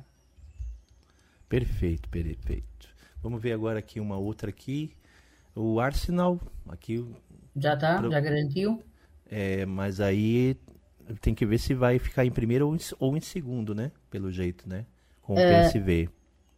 Perfeito, 1.48 2.10
perfeito. 2.10 2.88
Vamos 3.22 3.42
ver 3.42 3.54
agora 3.54 3.80
aqui 3.80 4.00
uma 4.00 4.18
outra 4.18 4.50
aqui. 4.50 4.92
O 5.56 5.80
Arsenal, 5.80 6.40
aqui, 6.68 7.06
Já 7.56 7.76
está? 7.76 7.98
Pro- 7.98 8.12
Já 8.12 8.20
garantiu? 8.20 8.84
é, 9.30 9.66
mas 9.66 10.00
aí 10.00 10.56
tem 11.22 11.34
que 11.36 11.46
ver 11.46 11.58
se 11.58 11.74
vai 11.74 12.00
ficar 12.00 12.26
em 12.26 12.32
primeiro 12.32 12.68
ou 12.68 12.76
em, 12.76 12.80
ou 13.00 13.18
em 13.18 13.22
segundo, 13.22 13.74
né? 13.76 13.92
Pelo 14.10 14.32
jeito, 14.32 14.68
né? 14.68 14.86
Com 15.22 15.36
o 15.36 15.40
É. 15.40 15.64
PSV. 15.70 16.10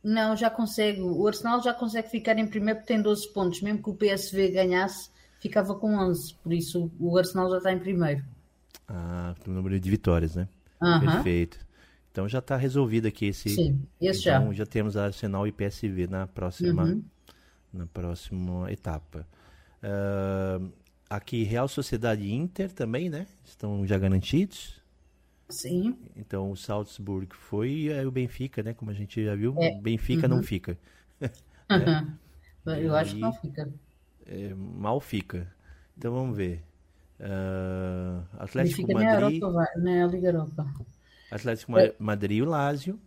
Não, 0.04 0.36
já 0.36 0.50
consegue. 0.50 1.02
O 1.02 1.28
Arsenal 1.28 1.62
já 1.64 1.74
consegue 1.74 2.10
ficar 2.10 2.38
em 2.38 2.48
primeiro 2.48 2.80
porque 2.80 2.94
tem 2.94 3.02
12 3.02 3.32
pontos. 3.34 3.62
Mesmo 3.62 3.82
que 3.82 3.90
o 3.90 3.96
PSV 3.96 4.52
ganhasse, 4.52 5.10
ficava 5.40 5.74
com 5.76 5.96
11. 5.98 6.36
Por 6.44 6.54
isso, 6.54 6.92
o 7.00 7.18
Arsenal 7.18 7.50
já 7.50 7.58
está 7.58 7.72
em 7.74 7.80
primeiro. 7.80 8.24
Ah, 8.88 9.34
o 9.48 9.50
número 9.50 9.80
de 9.80 9.90
vitórias, 9.90 10.36
né? 10.36 10.48
Aham. 10.82 11.00
Perfeito. 11.00 11.58
Então 12.12 12.30
já 12.30 12.40
está 12.40 12.56
resolvido 12.56 13.08
aqui 13.08 13.26
esse. 13.28 13.50
Sim, 13.50 13.82
esse 14.00 14.22
então, 14.30 14.54
já. 14.54 14.66
temos 14.66 14.96
Arsenal 14.96 15.48
e 15.48 15.52
PSV 15.52 16.08
na 16.08 16.28
próxima, 16.28 16.84
Uhum. 16.84 17.04
na 17.74 17.86
próxima 17.88 18.72
etapa. 18.72 19.28
Ah, 19.82 20.60
aqui 21.10 21.44
Real 21.44 21.68
Sociedade 21.68 22.24
e 22.24 22.34
Inter 22.34 22.72
também, 22.72 23.10
né? 23.10 23.28
Estão 23.44 23.86
já 23.86 23.98
garantidos. 23.98 24.82
Sim. 25.50 25.96
Então 26.16 26.52
o 26.52 26.56
Salzburg 26.58 27.28
foi 27.36 27.72
e 27.72 27.94
aí 27.94 28.06
o 28.06 28.12
Benfica, 28.12 28.64
né? 28.64 28.74
Como 28.74 28.90
a 28.92 28.94
gente 28.94 29.24
já 29.24 29.36
viu, 29.36 29.56
É. 29.60 29.80
Benfica 29.80 30.28
não 30.28 30.42
fica. 30.42 30.78
Eu 32.66 32.96
acho 32.96 33.14
que 33.16 33.22
não 33.22 33.30
aí- 33.30 33.38
fica. 33.42 33.70
É, 34.26 34.54
mal 34.56 35.00
fica. 35.00 35.54
Então 35.98 36.12
vamos 36.14 36.36
ver. 36.36 36.64
Ah, 37.20 38.24
Atlético 38.40 38.88
Benfica 38.88 38.94
na 39.06 39.20
Madrid, 39.22 39.42
Europa, 39.42 39.54
vai- 39.54 39.82
na 39.84 40.08
Liga 40.08 40.28
Europa. 40.30 40.74
Atlético 41.32 41.72
Ma- 41.72 41.92
Madrid 42.00 42.38
e 42.38 42.42
o 42.42 42.46
Lazio. 42.46 43.00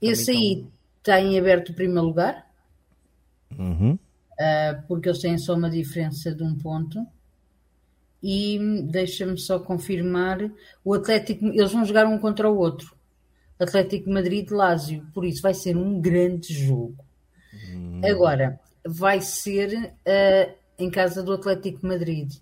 Esse 0.00 0.30
aí 0.30 0.66
está 0.98 1.18
em 1.20 1.38
aberto 1.38 1.70
o 1.70 1.74
primeiro 1.74 2.02
lugar, 2.02 2.46
Uhum. 3.58 3.98
ah, 4.38 4.82
porque 4.86 5.08
eles 5.08 5.20
têm 5.20 5.38
só 5.38 5.54
uma 5.54 5.70
diferença 5.70 6.34
de 6.34 6.42
um 6.42 6.54
ponto. 6.56 7.06
E 8.28 8.58
hum, 8.58 8.84
deixa-me 8.84 9.38
só 9.38 9.60
confirmar: 9.60 10.50
o 10.84 10.94
Atlético, 10.94 11.46
eles 11.46 11.70
vão 11.70 11.84
jogar 11.84 12.06
um 12.06 12.18
contra 12.18 12.50
o 12.50 12.58
outro. 12.58 12.96
Atlético 13.56 14.10
Madrid 14.10 14.50
e 14.50 14.52
Lazio, 14.52 15.06
por 15.14 15.24
isso 15.24 15.40
vai 15.40 15.54
ser 15.54 15.76
um 15.76 16.00
grande 16.00 16.52
jogo. 16.52 17.04
Agora, 18.04 18.58
vai 18.84 19.20
ser 19.20 19.94
ah, 20.04 20.50
em 20.76 20.90
casa 20.90 21.22
do 21.22 21.32
Atlético 21.32 21.86
Madrid. 21.86 22.32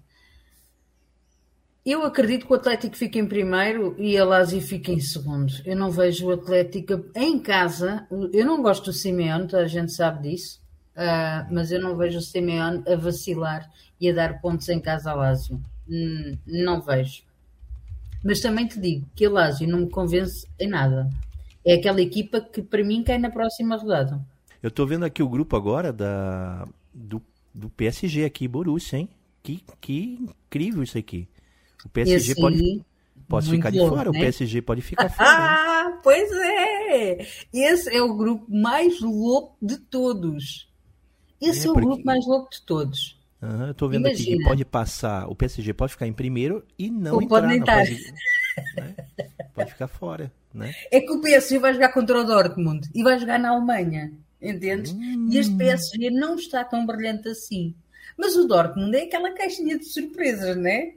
Eu 1.84 2.02
acredito 2.02 2.46
que 2.46 2.52
o 2.52 2.56
Atlético 2.56 2.96
fique 2.96 3.18
em 3.18 3.26
primeiro 3.26 3.94
e 3.98 4.16
a 4.16 4.24
Lazio 4.24 4.62
fique 4.62 4.90
em 4.90 5.00
segundo. 5.00 5.52
Eu 5.66 5.76
não 5.76 5.90
vejo 5.90 6.28
o 6.28 6.32
Atlético 6.32 7.04
em 7.14 7.38
casa. 7.38 8.08
Eu 8.32 8.46
não 8.46 8.62
gosto 8.62 8.86
do 8.86 8.92
Simeone, 8.94 9.48
toda 9.48 9.64
a 9.64 9.68
gente 9.68 9.92
sabe 9.92 10.30
disso. 10.30 10.62
ah, 10.96 11.46
mas 11.52 11.70
eu 11.70 11.80
não 11.80 11.94
vejo 11.94 12.18
o 12.18 12.22
Simeone 12.22 12.82
a 12.88 12.96
vacilar 12.96 13.70
e 14.00 14.08
a 14.08 14.14
dar 14.14 14.40
pontos 14.40 14.66
em 14.70 14.80
casa 14.80 15.10
a 15.10 15.14
Lazio. 15.14 15.60
Hum, 15.88 16.36
não 16.46 16.80
vejo. 16.80 17.22
Mas 18.24 18.40
também 18.40 18.66
te 18.66 18.80
digo 18.80 19.06
que 19.14 19.26
a 19.26 19.30
Lazio 19.30 19.68
não 19.68 19.80
me 19.80 19.90
convence 19.90 20.46
em 20.58 20.68
nada. 20.68 21.10
É 21.64 21.74
aquela 21.74 22.00
equipa 22.00 22.40
que 22.40 22.62
para 22.62 22.82
mim 22.82 23.02
cai 23.02 23.18
na 23.18 23.30
próxima 23.30 23.76
rodada. 23.76 24.20
Eu 24.62 24.70
tô 24.70 24.86
vendo 24.86 25.04
aqui 25.04 25.22
o 25.22 25.28
grupo 25.28 25.56
agora 25.56 25.92
da, 25.92 26.66
do, 26.92 27.20
do 27.54 27.68
PSG 27.68 28.24
aqui, 28.24 28.48
Borussia, 28.48 28.98
hein? 28.98 29.08
Que, 29.42 29.62
que 29.80 30.18
incrível 30.48 30.82
isso 30.82 30.96
aqui. 30.96 31.28
O 31.84 31.88
PSG 31.90 32.32
Esse 32.32 32.40
pode, 32.40 32.82
pode 33.28 33.50
ficar 33.50 33.68
de 33.70 33.78
fora, 33.78 34.10
né? 34.10 34.18
o 34.18 34.20
PSG 34.22 34.62
pode 34.62 34.80
ficar 34.80 35.10
fora. 35.10 35.28
né? 35.28 35.36
Ah, 35.36 36.00
pois 36.02 36.30
é! 36.32 37.26
Esse 37.52 37.94
é 37.94 38.00
o 38.02 38.14
grupo 38.16 38.46
mais 38.48 39.00
louco 39.02 39.54
de 39.60 39.76
todos. 39.76 40.66
Esse 41.42 41.66
É, 41.66 41.68
é, 41.68 41.70
o 41.70 41.74
porque- 41.74 41.86
grupo 41.88 42.04
mais 42.06 42.26
louco 42.26 42.50
de 42.50 42.62
todos. 42.62 43.18
Aham, 43.44 43.68
eu 43.68 43.74
tô 43.74 43.88
vendo 43.88 44.06
aqui 44.06 44.16
que 44.16 44.22
Imagina. 44.22 44.48
pode 44.48 44.64
passar, 44.64 45.28
o 45.28 45.34
PSG 45.34 45.74
pode 45.74 45.92
ficar 45.92 46.06
em 46.06 46.12
primeiro 46.12 46.64
e 46.78 46.90
não 46.90 47.16
Ou 47.16 47.22
entrar. 47.22 47.58
pode 47.58 48.04
né? 48.76 48.94
Pode 49.54 49.72
ficar 49.72 49.86
fora, 49.86 50.32
né? 50.52 50.74
É 50.90 51.00
que 51.00 51.12
o 51.12 51.20
PSG 51.20 51.58
vai 51.58 51.74
jogar 51.74 51.92
contra 51.92 52.18
o 52.20 52.24
Dortmund 52.24 52.88
e 52.94 53.02
vai 53.02 53.18
jogar 53.18 53.38
na 53.38 53.50
Alemanha, 53.50 54.12
entendes? 54.40 54.96
E 55.30 55.36
este 55.36 55.54
PSG 55.56 56.10
não 56.10 56.36
está 56.36 56.64
tão 56.64 56.86
brilhante 56.86 57.28
assim. 57.28 57.74
Mas 58.16 58.36
o 58.36 58.46
Dortmund 58.46 58.96
é 58.96 59.02
aquela 59.02 59.32
caixinha 59.34 59.78
de 59.78 59.84
surpresas, 59.84 60.56
né? 60.56 60.94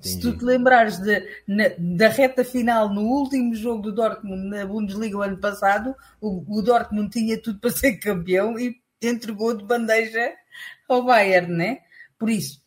Se 0.00 0.20
tu 0.20 0.36
te 0.36 0.44
lembrares 0.44 0.98
de, 0.98 1.28
na, 1.46 1.64
da 1.76 2.08
reta 2.08 2.44
final 2.44 2.88
no 2.88 3.02
último 3.02 3.52
jogo 3.54 3.82
do 3.82 3.92
Dortmund 3.92 4.48
na 4.48 4.64
Bundesliga 4.64 5.18
o 5.18 5.22
ano 5.22 5.38
passado, 5.38 5.94
o, 6.20 6.44
o 6.48 6.62
Dortmund 6.62 7.10
tinha 7.10 7.36
tudo 7.36 7.58
para 7.58 7.70
ser 7.70 7.96
campeão 7.96 8.56
e 8.58 8.76
entregou 9.02 9.56
de 9.56 9.64
bandeja 9.64 10.32
ao 10.88 11.04
Bayern, 11.04 11.52
né? 11.52 11.82
Por 12.18 12.30
isso, 12.30 12.62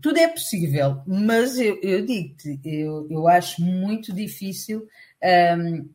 tudo 0.00 0.18
é 0.18 0.28
possível, 0.28 1.02
mas 1.06 1.58
eu, 1.58 1.80
eu 1.82 2.04
digo-te, 2.04 2.60
eu, 2.64 3.06
eu 3.10 3.28
acho 3.28 3.62
muito 3.62 4.12
difícil 4.12 4.86
um, 5.58 5.88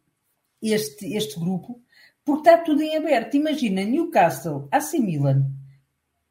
este, 0.61 1.15
este 1.15 1.39
grupo, 1.39 1.81
porque 2.23 2.49
está 2.49 2.57
tudo 2.63 2.81
em 2.81 2.95
aberto. 2.95 3.35
Imagina, 3.35 3.83
Newcastle, 3.83 4.67
AC 4.71 4.93
Milan, 4.99 5.45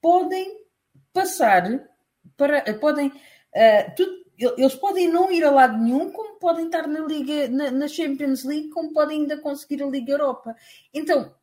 podem 0.01 0.65
passar 1.13 1.89
para. 2.37 2.63
podem. 2.79 3.09
Uh, 3.09 3.95
tudo, 3.97 4.21
eles 4.39 4.75
podem 4.75 5.09
não 5.09 5.31
ir 5.31 5.45
a 5.45 5.51
lado 5.51 5.77
nenhum, 5.77 6.11
como 6.11 6.39
podem 6.39 6.67
estar 6.67 6.87
na 6.87 7.01
Liga, 7.01 7.49
na, 7.49 7.71
na 7.71 7.89
Champions 7.89 8.43
League, 8.45 8.69
como 8.71 8.93
podem 8.93 9.21
ainda 9.21 9.37
conseguir 9.37 9.83
a 9.83 9.87
Liga 9.87 10.13
Europa. 10.13 10.57
Então, 10.95 11.35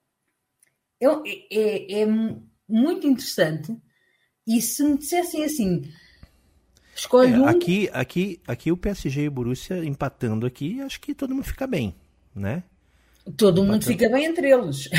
é, 1.00 1.06
é, 1.52 2.02
é 2.02 2.08
muito 2.68 3.08
interessante. 3.08 3.76
E 4.46 4.62
se 4.62 4.84
me 4.84 4.98
dissessem 4.98 5.44
assim, 5.44 5.92
escolhe 6.96 7.34
é, 7.34 7.40
um... 7.40 7.48
Aqui, 7.48 7.90
aqui, 7.94 8.40
aqui 8.48 8.72
o 8.72 8.78
PSG 8.78 9.24
e 9.24 9.28
o 9.28 9.32
Borussia 9.32 9.84
empatando 9.84 10.46
aqui, 10.46 10.82
acho 10.82 11.00
que 11.02 11.14
todo 11.14 11.34
mundo 11.34 11.44
fica 11.44 11.68
bem, 11.68 11.96
né? 12.34 12.64
Todo 13.36 13.64
mundo 13.64 13.84
fica 13.84 14.08
bem 14.10 14.26
entre 14.26 14.52
eles. 14.52 14.90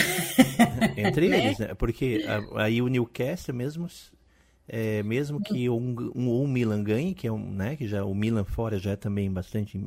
entre 0.96 1.28
né? 1.28 1.46
eles, 1.46 1.58
né? 1.58 1.74
Porque 1.74 2.26
aí 2.56 2.82
o 2.82 2.88
Newcastle 2.88 3.54
mesmo, 3.54 3.88
é, 4.68 5.02
mesmo 5.02 5.40
que 5.40 5.70
um, 5.70 6.12
um, 6.14 6.42
um 6.42 6.46
Milan 6.46 6.82
ganhe, 6.84 7.14
que 7.14 7.26
é 7.26 7.32
um, 7.32 7.50
né, 7.50 7.74
que 7.74 7.88
já 7.88 8.04
o 8.04 8.14
Milan 8.14 8.44
fora 8.44 8.78
já 8.78 8.90
é 8.90 8.96
também 8.96 9.32
bastante 9.32 9.82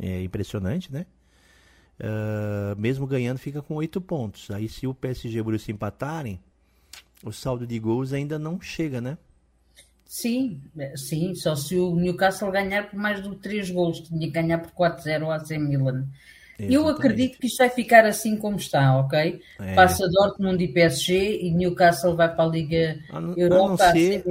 é, 0.00 0.22
impressionante, 0.22 0.92
né? 0.92 1.06
Uh, 2.00 2.80
mesmo 2.80 3.08
ganhando 3.08 3.38
fica 3.38 3.60
com 3.60 3.74
oito 3.74 4.00
pontos. 4.00 4.50
Aí 4.52 4.68
se 4.68 4.86
o 4.86 4.94
PSG 4.94 5.38
e 5.38 5.40
o 5.40 5.44
Borussia 5.44 5.72
empatarem, 5.72 6.40
o 7.24 7.32
saldo 7.32 7.66
de 7.66 7.78
gols 7.78 8.12
ainda 8.12 8.38
não 8.38 8.60
chega, 8.60 9.00
né? 9.00 9.18
Sim, 10.04 10.62
sim, 10.96 11.34
só 11.34 11.54
se 11.54 11.76
o 11.76 11.94
Newcastle 11.94 12.50
ganhar 12.50 12.88
por 12.88 12.98
mais 12.98 13.22
de 13.22 13.34
3 13.36 13.70
gols, 13.70 14.00
tinha 14.00 14.20
que 14.20 14.30
ganhar 14.30 14.58
por 14.58 14.70
4-0 14.70 15.22
ao 15.22 15.32
AC 15.32 15.50
Milan. 15.58 16.06
Exatamente. 16.58 16.74
Eu 16.74 16.88
acredito 16.88 17.38
que 17.38 17.46
isto 17.46 17.58
vai 17.58 17.70
ficar 17.70 18.04
assim 18.04 18.36
como 18.36 18.56
está, 18.56 18.98
ok? 18.98 19.40
É. 19.60 19.74
Passa 19.74 20.08
Dortmund 20.08 20.62
e 20.62 20.66
PSG 20.66 21.42
e 21.42 21.50
Newcastle 21.52 22.16
vai 22.16 22.34
para 22.34 22.44
a 22.44 22.48
Liga 22.48 22.98
a 23.10 23.20
não, 23.20 23.36
Europa. 23.36 23.84
A 23.84 23.86
não, 23.86 23.92
ser, 23.92 24.24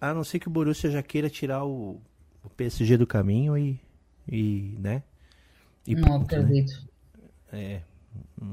a 0.00 0.14
não 0.14 0.24
ser 0.24 0.38
que 0.40 0.48
o 0.48 0.50
Borussia 0.50 0.90
já 0.90 1.02
queira 1.02 1.30
tirar 1.30 1.64
o, 1.64 2.00
o 2.42 2.50
PSG 2.56 2.96
do 2.96 3.06
caminho 3.06 3.56
e, 3.56 3.78
e 4.26 4.74
né? 4.80 5.02
E 5.86 5.94
não 5.94 6.08
ponto, 6.08 6.34
né? 6.34 6.42
acredito. 6.42 6.88
Né? 7.52 7.62
É. 7.62 7.82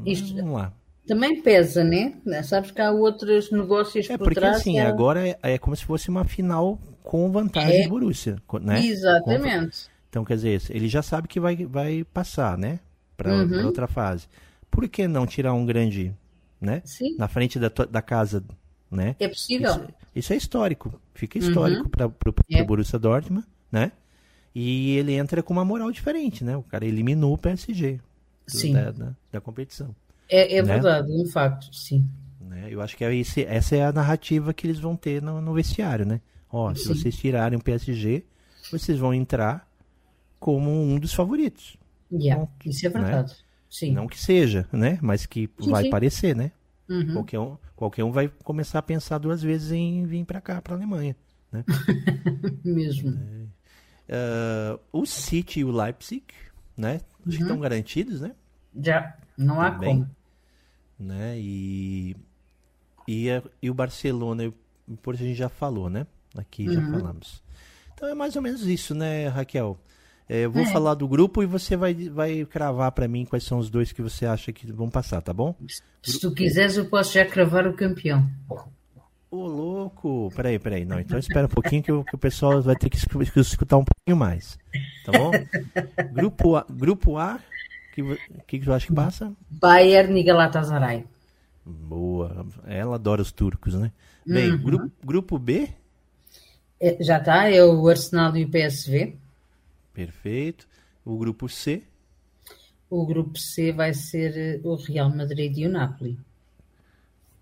Isto, 0.06 0.36
Vamos 0.36 0.54
lá. 0.54 0.74
Também 1.08 1.42
pesa, 1.42 1.84
né? 1.84 2.14
Sabes 2.44 2.72
que 2.72 2.82
há 2.82 2.92
outros 2.92 3.50
negócios 3.50 4.10
é, 4.10 4.18
por 4.18 4.34
trás. 4.34 4.58
Assim, 4.58 4.80
agora 4.80 5.28
é, 5.28 5.38
é, 5.42 5.58
como 5.58 5.76
se 5.76 5.86
fosse 5.86 6.10
uma 6.10 6.26
final 6.26 6.80
com 7.02 7.32
vantagem 7.32 7.82
é. 7.82 7.84
do 7.84 7.90
Borussia, 7.90 8.36
né? 8.62 8.86
Exatamente. 8.86 9.86
Com... 9.86 9.92
Então, 10.10 10.26
quer 10.26 10.36
dizer, 10.36 10.62
ele 10.70 10.88
já 10.90 11.02
sabe 11.02 11.28
que 11.28 11.40
vai, 11.40 11.56
vai 11.66 12.04
passar, 12.04 12.58
né? 12.58 12.80
Para 13.16 13.34
uhum. 13.34 13.66
outra 13.66 13.88
fase. 13.88 14.28
Por 14.70 14.88
que 14.90 15.08
não 15.08 15.26
tirar 15.26 15.54
um 15.54 15.66
grande, 15.66 16.14
né? 16.60 16.82
Sim. 16.84 17.16
Na 17.18 17.28
frente 17.28 17.58
da, 17.58 17.70
da 17.70 18.02
casa, 18.02 18.44
né? 18.92 19.16
É 19.20 19.28
possível. 19.28 19.72
Isso, 19.72 19.88
isso 20.16 20.34
é 20.34 20.36
histórico. 20.36 21.02
Fica 21.14 21.38
histórico 21.38 21.84
uhum. 21.84 21.90
para 21.90 22.08
o 22.08 22.36
é. 22.52 22.64
Borussia 22.64 23.00
Dortmund, 23.00 23.48
né? 23.72 23.92
E 24.54 24.98
ele 24.98 25.14
entra 25.14 25.42
com 25.42 25.54
uma 25.54 25.64
moral 25.64 25.92
diferente, 25.92 26.44
né? 26.44 26.58
O 26.58 26.64
cara 26.64 26.86
eliminou 26.86 27.34
o 27.34 27.38
PSG 27.38 28.00
Sim. 28.48 28.74
Da, 28.74 28.92
da, 28.92 29.16
da 29.32 29.42
competição. 29.42 29.96
É, 30.30 30.58
é 30.58 30.62
né? 30.62 30.74
verdade, 30.74 31.12
um 31.12 31.26
facto, 31.26 31.74
sim. 31.74 32.06
Né? 32.42 32.68
Eu 32.70 32.82
acho 32.82 32.96
que 32.96 33.04
é 33.04 33.16
esse, 33.16 33.44
essa 33.44 33.76
é 33.76 33.86
a 33.86 33.92
narrativa 33.92 34.54
que 34.54 34.68
eles 34.68 34.80
vão 34.80 34.96
ter 34.96 35.22
no, 35.22 35.42
no 35.42 35.54
vestiário, 35.54 36.06
né? 36.06 36.22
Ó, 36.50 36.74
sim. 36.74 36.82
se 36.82 36.88
vocês 36.88 37.16
tirarem 37.16 37.58
o 37.58 37.64
PSG, 37.64 38.24
vocês 38.72 38.98
vão 38.98 39.14
entrar 39.14 39.68
como 40.40 40.72
um 40.72 41.00
dos 41.00 41.14
favoritos. 41.14 41.78
Yeah, 42.12 42.48
isso 42.66 42.86
é 42.86 42.90
né? 42.90 43.00
verdade. 43.00 43.32
Né? 43.32 43.38
Sim. 43.70 43.92
Não 43.94 44.08
que 44.08 44.20
seja, 44.20 44.68
né? 44.72 44.98
Mas 45.02 45.26
que 45.26 45.50
sim, 45.60 45.70
vai 45.70 45.84
sim. 45.84 45.90
parecer, 45.90 46.36
né? 46.36 46.52
Uhum. 46.90 47.14
Qualquer, 47.14 47.40
um, 47.40 47.58
qualquer 47.76 48.04
um 48.04 48.12
vai 48.12 48.32
começar 48.44 48.80
a 48.80 48.82
pensar 48.82 49.18
duas 49.18 49.42
vezes 49.42 49.72
em 49.72 50.06
vir 50.06 50.24
para 50.26 50.40
cá, 50.40 50.62
para 50.62 50.74
a 50.74 50.78
Alemanha. 50.78 51.16
Né? 51.52 51.66
Mesmo. 52.64 53.20
É. 54.08 54.74
Uh, 54.74 54.80
o 55.02 55.06
City 55.06 55.60
e 55.60 55.66
o 55.66 55.72
Leipzig, 55.72 56.24
né? 56.78 56.94
Acho 56.96 57.02
uhum. 57.26 57.32
que 57.32 57.42
estão 57.42 57.60
garantidos, 57.60 58.22
né? 58.22 58.34
Já, 58.82 59.18
não 59.38 59.60
há 59.60 59.72
Também. 59.72 59.90
como 59.90 60.17
né? 61.00 61.36
E, 61.38 62.16
e, 63.08 63.30
a, 63.30 63.42
e 63.62 63.70
o 63.70 63.74
Barcelona, 63.74 64.52
por 65.02 65.14
isso 65.14 65.24
a 65.24 65.28
gente 65.28 65.38
já 65.38 65.50
falou, 65.50 65.90
né? 65.90 66.06
Aqui 66.36 66.68
uhum. 66.68 66.74
já 66.74 66.82
falamos. 66.82 67.44
Então 67.94 68.10
é 68.10 68.14
mais 68.14 68.36
ou 68.36 68.42
menos 68.42 68.66
isso, 68.66 68.94
né, 68.94 69.28
Raquel? 69.28 69.78
É, 70.30 70.46
eu 70.46 70.52
vou 70.52 70.64
é. 70.64 70.66
falar 70.66 70.94
do 70.94 71.08
grupo 71.08 71.42
e 71.42 71.46
você 71.46 71.78
vai, 71.78 71.94
vai 72.10 72.46
cravar 72.46 72.92
para 72.92 73.08
mim 73.08 73.26
quais 73.26 73.44
são 73.44 73.60
os 73.60 73.70
dois 73.70 73.92
que 73.92 74.02
você 74.02 74.26
acha 74.26 74.52
que 74.52 74.72
vão 74.72 74.90
passar, 74.90 75.22
tá 75.22 75.34
bom? 75.34 75.56
Se 76.04 76.20
tu 76.20 76.34
quiseres, 76.34 76.76
eu 76.76 76.86
posso 76.86 77.14
já 77.14 77.26
cravar 77.26 77.66
o 77.66 77.74
campeão. 77.74 78.30
Ô, 79.32 79.46
louco! 79.48 80.32
Peraí, 80.36 80.60
peraí. 80.60 80.86
Não, 80.86 81.00
então 81.00 81.18
espera 81.18 81.46
um 81.46 81.50
pouquinho 81.50 81.82
que 81.84 81.92
o, 81.92 82.04
que 82.04 82.16
o 82.16 82.18
pessoal 82.18 82.62
vai 82.62 82.76
ter 82.76 82.90
que 82.90 82.98
escutar 82.98 83.78
um 83.78 83.86
pouquinho 83.86 84.18
mais. 84.18 84.58
Tá 85.06 85.14
bom? 85.14 85.32
Grupo 86.14 86.56
A, 86.56 86.66
grupo 86.70 87.18
A 87.18 87.40
que, 87.98 88.20
que, 88.46 88.60
que 88.60 88.66
tu 88.66 88.74
acha 88.74 88.88
que 88.88 88.94
passa? 88.94 89.34
Bayern 89.50 90.20
e 90.20 90.24
Galatasaray. 90.24 91.06
Boa. 91.66 92.46
Ela 92.66 92.96
adora 92.96 93.22
os 93.22 93.32
turcos, 93.32 93.74
né? 93.74 93.92
Bem, 94.26 94.52
uhum. 94.52 94.58
grupo, 94.58 94.92
grupo 95.04 95.40
B? 95.40 95.70
É, 96.80 97.04
já 97.04 97.18
está, 97.18 97.50
é 97.50 97.64
o 97.64 97.88
Arsenal 97.88 98.36
e 98.38 98.46
o 98.46 98.50
PSV. 98.50 99.16
Perfeito. 99.94 100.68
O 101.04 101.18
grupo 101.18 101.50
C? 101.50 101.84
O 102.90 103.06
grupo 103.06 103.38
C 103.38 103.72
vai 103.72 103.94
ser 103.94 104.38
eh, 104.38 104.60
o 104.64 104.76
Real 104.76 105.10
Madrid 105.10 105.58
e 105.58 105.66
o 105.66 105.70
Napoli. 105.70 106.18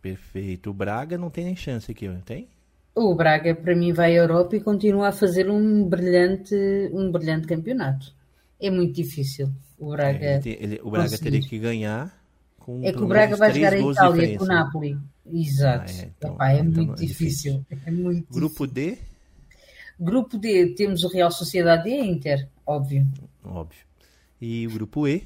Perfeito. 0.02 0.70
O 0.70 0.74
Braga 0.74 1.18
não 1.18 1.30
tem 1.30 1.46
nem 1.46 1.56
chance 1.56 1.92
aqui, 1.92 2.08
tem? 2.24 2.48
O 2.96 3.14
Braga, 3.14 3.54
para 3.54 3.76
mim, 3.76 3.92
vai 3.92 4.18
à 4.18 4.22
Europa 4.22 4.56
e 4.56 4.62
continua 4.62 5.10
a 5.10 5.12
fazer 5.12 5.50
um 5.50 5.84
brilhante, 5.88 6.56
um 6.94 7.12
brilhante 7.12 7.46
campeonato. 7.46 8.14
É 8.60 8.70
muito 8.70 8.94
difícil 8.94 9.52
o 9.78 9.92
Braga. 9.92 10.26
É, 10.26 10.38
ele, 10.38 10.58
ele, 10.60 10.80
o 10.84 10.90
Braga 10.90 11.18
teria 11.18 11.42
que 11.42 11.60
ganhar. 11.60 12.24
Com 12.58 12.84
é 12.84 12.92
que 12.92 13.02
o 13.02 13.08
Braga 13.08 13.36
vai 13.36 13.54
jogar 13.54 13.74
a 13.74 13.80
Itália 13.80 14.38
com 14.38 14.44
o 14.44 14.48
Napoli. 14.48 14.98
Exato. 15.32 15.92
Ah, 15.92 16.02
é, 16.02 16.12
então, 16.18 16.34
Epá, 16.34 16.52
é 16.52 16.60
então 16.60 16.86
muito 16.86 17.04
é 17.04 17.06
difícil. 17.06 17.66
É 17.86 17.92
muito 17.92 18.34
Grupo 18.34 18.68
difícil. 18.68 18.98
D? 18.98 19.16
Grupo 20.00 20.38
D 20.38 20.68
temos 20.76 21.04
o 21.04 21.08
Real 21.08 21.32
Sociedade 21.32 21.90
e 21.90 21.94
a 21.94 22.06
Inter, 22.06 22.50
óbvio. 22.66 23.08
Óbvio. 23.44 23.80
E 24.42 24.68
o 24.68 24.72
grupo 24.72 25.08
E? 25.08 25.24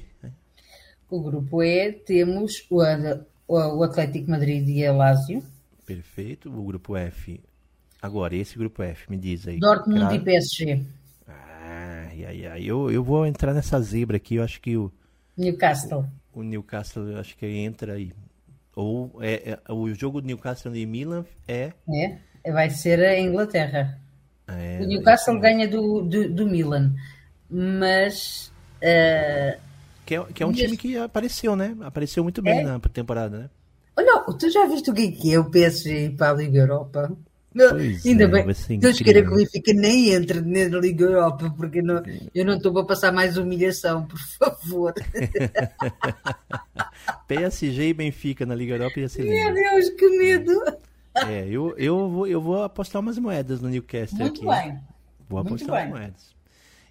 O 1.10 1.20
grupo 1.20 1.62
E 1.62 1.92
temos 1.92 2.66
o, 2.70 2.80
o 3.48 3.82
Atlético 3.82 4.30
Madrid 4.30 4.68
e 4.68 4.86
a 4.86 4.92
Lazio. 4.92 5.42
Perfeito. 5.84 6.48
O 6.48 6.64
grupo 6.64 6.96
F. 6.96 7.40
Agora, 8.00 8.36
esse 8.36 8.56
grupo 8.56 8.82
F, 8.82 9.10
me 9.10 9.18
diz 9.18 9.46
aí. 9.48 9.58
Dortmund 9.58 10.14
e 10.14 10.20
PSG. 10.20 10.84
Ai, 12.24 12.44
ai, 12.44 12.46
ai. 12.46 12.64
Eu, 12.64 12.90
eu 12.90 13.02
vou 13.02 13.26
entrar 13.26 13.54
nessa 13.54 13.80
zebra 13.80 14.16
aqui. 14.16 14.36
Eu 14.36 14.44
acho 14.44 14.60
que 14.60 14.76
o. 14.76 14.92
Newcastle. 15.36 16.04
O, 16.32 16.40
o 16.40 16.42
Newcastle, 16.42 17.08
eu 17.08 17.18
acho 17.18 17.36
que 17.36 17.46
entra 17.46 17.94
aí. 17.94 18.12
Ou 18.74 19.18
é, 19.20 19.58
é, 19.66 19.72
o 19.72 19.92
jogo 19.94 20.20
do 20.20 20.26
Newcastle 20.26 20.74
e 20.74 20.86
Milan 20.86 21.24
é. 21.46 21.72
É, 22.44 22.52
vai 22.52 22.70
ser 22.70 23.00
a 23.00 23.18
Inglaterra. 23.18 23.98
É, 24.46 24.80
o 24.80 24.86
Newcastle 24.86 25.36
é, 25.36 25.40
ganha 25.40 25.68
do, 25.68 26.02
do, 26.02 26.32
do, 26.32 26.46
Milan. 26.46 26.94
Mas. 27.48 28.52
Uh, 28.76 29.60
que 30.06 30.14
é, 30.14 30.24
que 30.32 30.42
é 30.42 30.46
um 30.46 30.52
time 30.52 30.76
que 30.76 30.96
apareceu, 30.96 31.54
né? 31.54 31.76
Apareceu 31.82 32.22
muito 32.22 32.40
bem 32.42 32.60
é? 32.60 32.62
na 32.62 32.78
temporada, 32.78 33.38
né? 33.38 33.50
Olha, 33.96 34.24
tu 34.38 34.50
já 34.50 34.66
viste 34.66 34.90
o 34.90 34.94
que 34.94 35.34
é 35.34 35.38
o 35.38 35.50
PSG 35.50 36.10
para 36.16 36.30
a 36.30 36.34
Liga 36.34 36.58
Europa? 36.58 37.16
Não, 37.52 37.74
ainda 37.74 38.24
é, 38.24 38.28
bem, 38.28 38.78
Deus 38.78 38.98
queira 38.98 39.22
que 39.22 39.32
o 39.32 39.36
Benfica 39.36 39.72
nem 39.72 40.10
entre 40.10 40.40
na 40.40 40.78
Liga 40.78 41.04
Europa, 41.04 41.52
porque 41.56 41.82
não, 41.82 42.00
eu 42.32 42.44
não 42.44 42.56
estou 42.56 42.72
para 42.72 42.84
passar 42.84 43.12
mais 43.12 43.36
humilhação, 43.36 44.06
por 44.06 44.20
favor. 44.38 44.94
PSG 47.26 47.88
e 47.88 47.94
Benfica 47.94 48.46
na 48.46 48.54
Liga 48.54 48.74
Europa 48.74 49.00
ia 49.00 49.08
ser 49.08 49.24
Meu 49.24 49.52
Deus, 49.52 49.90
que 49.90 50.08
medo! 50.16 50.52
É, 51.26 51.46
eu, 51.48 51.76
eu, 51.76 52.08
vou, 52.08 52.26
eu 52.26 52.40
vou 52.40 52.62
apostar 52.62 53.02
umas 53.02 53.18
moedas 53.18 53.60
no 53.60 53.68
Newcastle 53.68 54.18
Muito 54.18 54.48
aqui. 54.48 54.62
bem. 54.62 54.78
Vou 55.28 55.40
apostar 55.40 55.70
umas 55.70 55.90
moedas. 55.90 56.36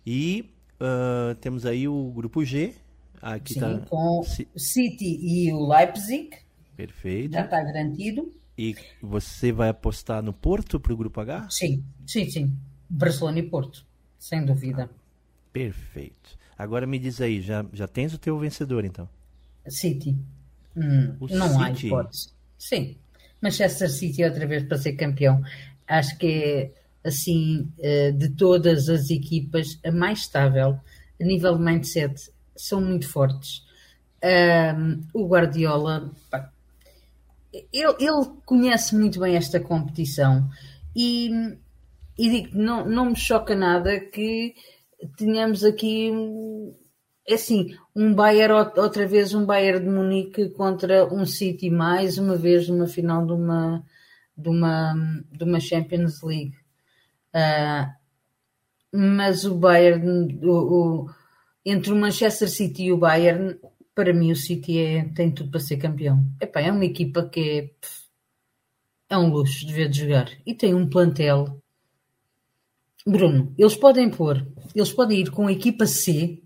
E 0.06 0.52
uh, 0.76 1.36
temos 1.36 1.66
aí 1.66 1.88
o 1.88 2.12
grupo 2.12 2.44
G. 2.44 2.74
Aqui 3.22 3.54
Sim, 3.54 3.60
tá... 3.60 3.80
com 3.90 4.24
City 4.56 5.20
e 5.22 5.54
o 5.54 5.68
Leipzig. 5.68 6.32
Perfeito. 6.76 7.34
Já 7.34 7.46
está 7.46 7.64
garantido. 7.64 8.32
E 8.62 8.76
você 9.02 9.54
vai 9.54 9.70
apostar 9.70 10.22
no 10.22 10.34
Porto 10.34 10.82
para 10.82 10.92
o 10.92 10.98
grupo 10.98 11.22
H? 11.22 11.48
Sim, 11.50 11.82
sim, 12.06 12.30
sim. 12.30 12.58
Barcelona 12.90 13.40
e 13.40 13.44
Porto. 13.44 13.86
sem 14.18 14.44
dúvida. 14.44 14.90
Perfeito. 15.54 16.38
Agora 16.58 16.86
me 16.86 17.00
diz 17.00 17.22
aí, 17.22 17.40
já, 17.40 17.66
já 17.72 17.88
tens 17.88 18.14
o 18.14 18.18
teu 18.18 18.38
vencedor 18.38 18.84
então? 18.84 19.08
City. 19.66 20.14
Hum, 20.76 21.16
não 21.32 21.48
City. 21.48 21.64
há 21.64 21.72
hipótese. 21.72 22.34
Sim. 22.58 22.98
Manchester 23.42 23.90
City 23.90 24.26
outra 24.26 24.46
vez 24.46 24.64
para 24.64 24.78
ser 24.78 24.92
campeão. 24.92 25.42
Acho 25.88 26.18
que 26.18 26.28
é 26.28 26.72
assim 27.08 27.72
eh, 27.80 28.12
de 28.12 28.28
todas 28.28 28.90
as 28.90 29.10
equipas 29.10 29.80
a 29.86 29.92
mais 29.92 30.20
estável 30.20 30.78
a 31.22 31.24
nível 31.24 31.58
de 31.58 31.64
mindset 31.64 32.30
são 32.58 32.82
muito 32.82 33.08
fortes. 33.08 33.66
Um, 34.22 35.02
o 35.14 35.28
Guardiola 35.30 36.12
pá, 36.30 36.52
ele, 37.54 37.96
ele, 38.00 38.26
conhece 38.46 38.96
muito 38.96 39.20
bem 39.20 39.36
esta 39.36 39.60
competição 39.60 40.48
e, 40.96 41.30
e 42.18 42.30
digo, 42.30 42.58
não, 42.58 42.86
não 42.88 43.06
me 43.06 43.16
choca 43.16 43.56
nada 43.56 44.00
que 44.00 44.54
tenhamos 45.18 45.64
aqui 45.64 46.12
é 47.28 47.36
assim, 47.36 47.76
um 47.96 48.12
Bayern 48.14 48.72
outra 48.76 49.08
vez 49.08 49.36
um 49.36 49.46
Bayern 49.46 49.86
de 49.86 49.92
Munique 49.92 50.50
contra 50.50 51.06
um 51.14 51.26
City 51.28 51.70
mais 51.70 52.18
uma 52.18 52.36
vez 52.36 52.68
numa 52.68 52.88
final 52.88 53.26
de 53.26 53.34
uma 53.34 53.84
de 54.36 54.50
uma, 54.50 54.96
de 55.32 55.44
uma 55.44 55.60
Champions 55.60 56.24
League. 56.24 56.56
Uh, 57.36 57.92
mas 58.92 59.44
o 59.44 59.56
Bayern 59.56 60.40
o, 60.42 60.52
o, 60.52 61.10
entre 61.64 61.92
o 61.92 61.96
Manchester 61.96 62.50
City 62.50 62.86
e 62.86 62.94
o 62.94 62.98
Bayern 62.98 63.60
para 63.96 64.14
mim 64.14 64.32
o 64.32 64.36
City 64.36 64.78
é, 64.78 65.04
tem 65.16 65.32
tudo 65.32 65.52
para 65.52 65.60
ser 65.60 65.78
campeão 65.78 66.26
Epá, 66.42 66.62
é 66.62 66.72
uma 66.72 66.86
equipa 66.86 67.28
que 67.28 67.40
é, 69.10 69.16
é 69.16 69.18
um 69.18 69.30
luxo 69.30 69.66
de 69.66 69.74
ver 69.74 69.90
de 69.90 70.02
jogar 70.02 70.30
e 70.46 70.54
tem 70.54 70.74
um 70.74 70.88
plantel 70.88 71.60
Bruno, 73.06 73.54
eles 73.58 73.76
podem 73.76 74.10
pôr, 74.10 74.46
eles 74.76 74.92
podem 74.92 75.22
ir 75.22 75.32
com 75.32 75.48
a 75.48 75.52
equipa 75.52 75.86
C, 75.86 76.42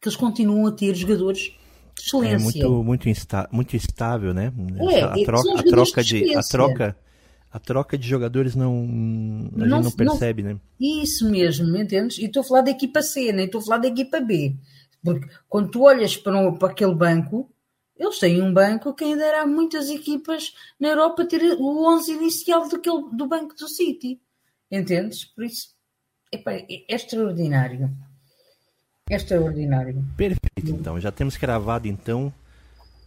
que 0.00 0.08
eles 0.08 0.16
continuam 0.16 0.66
a 0.66 0.72
ter 0.72 0.94
jogadores 0.94 1.52
de 1.94 2.02
excelência. 2.02 2.34
É 2.34 2.62
muito, 2.62 2.84
muito, 2.84 3.08
insta 3.08 3.48
muito 3.52 3.76
instável, 3.76 4.32
né? 4.32 4.52
É, 4.92 5.02
a, 5.02 5.24
troca, 5.24 5.60
a 5.60 5.62
troca 5.62 6.04
de, 6.04 6.24
de 6.24 6.36
a 6.36 6.40
troca 6.42 6.96
a 7.50 7.58
troca 7.58 7.96
de 7.96 8.06
jogadores 8.06 8.54
não 8.54 8.84
a 9.54 9.66
não, 9.66 9.82
gente 9.82 9.84
não 9.84 9.90
percebe, 9.92 10.42
não, 10.42 10.54
né? 10.54 10.60
Isso 10.78 11.28
mesmo, 11.30 11.66
me 11.66 11.82
entendes? 11.82 12.18
E 12.18 12.26
estou 12.26 12.40
a 12.40 12.44
falar 12.44 12.60
da 12.62 12.70
equipa 12.70 13.02
C, 13.02 13.32
nem 13.32 13.46
estou 13.46 13.60
a 13.60 13.64
falar 13.64 13.78
da 13.78 13.88
equipa 13.88 14.20
B. 14.20 14.54
Porque 15.02 15.28
quando 15.48 15.70
tu 15.70 15.82
olhas 15.82 16.16
para, 16.16 16.36
um, 16.38 16.54
para 16.54 16.72
aquele 16.72 16.94
banco, 16.94 17.50
eles 17.96 18.18
têm 18.18 18.42
um 18.42 18.52
banco 18.52 18.94
que 18.94 19.04
ainda 19.04 19.40
há 19.40 19.46
muitas 19.46 19.88
equipas 19.88 20.54
na 20.78 20.88
Europa 20.88 21.24
ter 21.24 21.42
o 21.58 21.86
11 21.94 22.12
inicial 22.12 22.68
daquele, 22.68 23.08
do 23.12 23.26
banco 23.26 23.54
do 23.54 23.68
City. 23.68 24.20
Entendes? 24.70 25.24
Por 25.24 25.44
isso 25.44 25.76
Epa, 26.30 26.52
é 26.52 26.66
extraordinário. 26.88 27.90
É 29.08 29.14
extraordinário. 29.14 30.04
Perfeito, 30.16 30.70
então. 30.70 31.00
Já 31.00 31.12
temos 31.12 31.36
gravado, 31.36 31.86
então, 31.86 32.32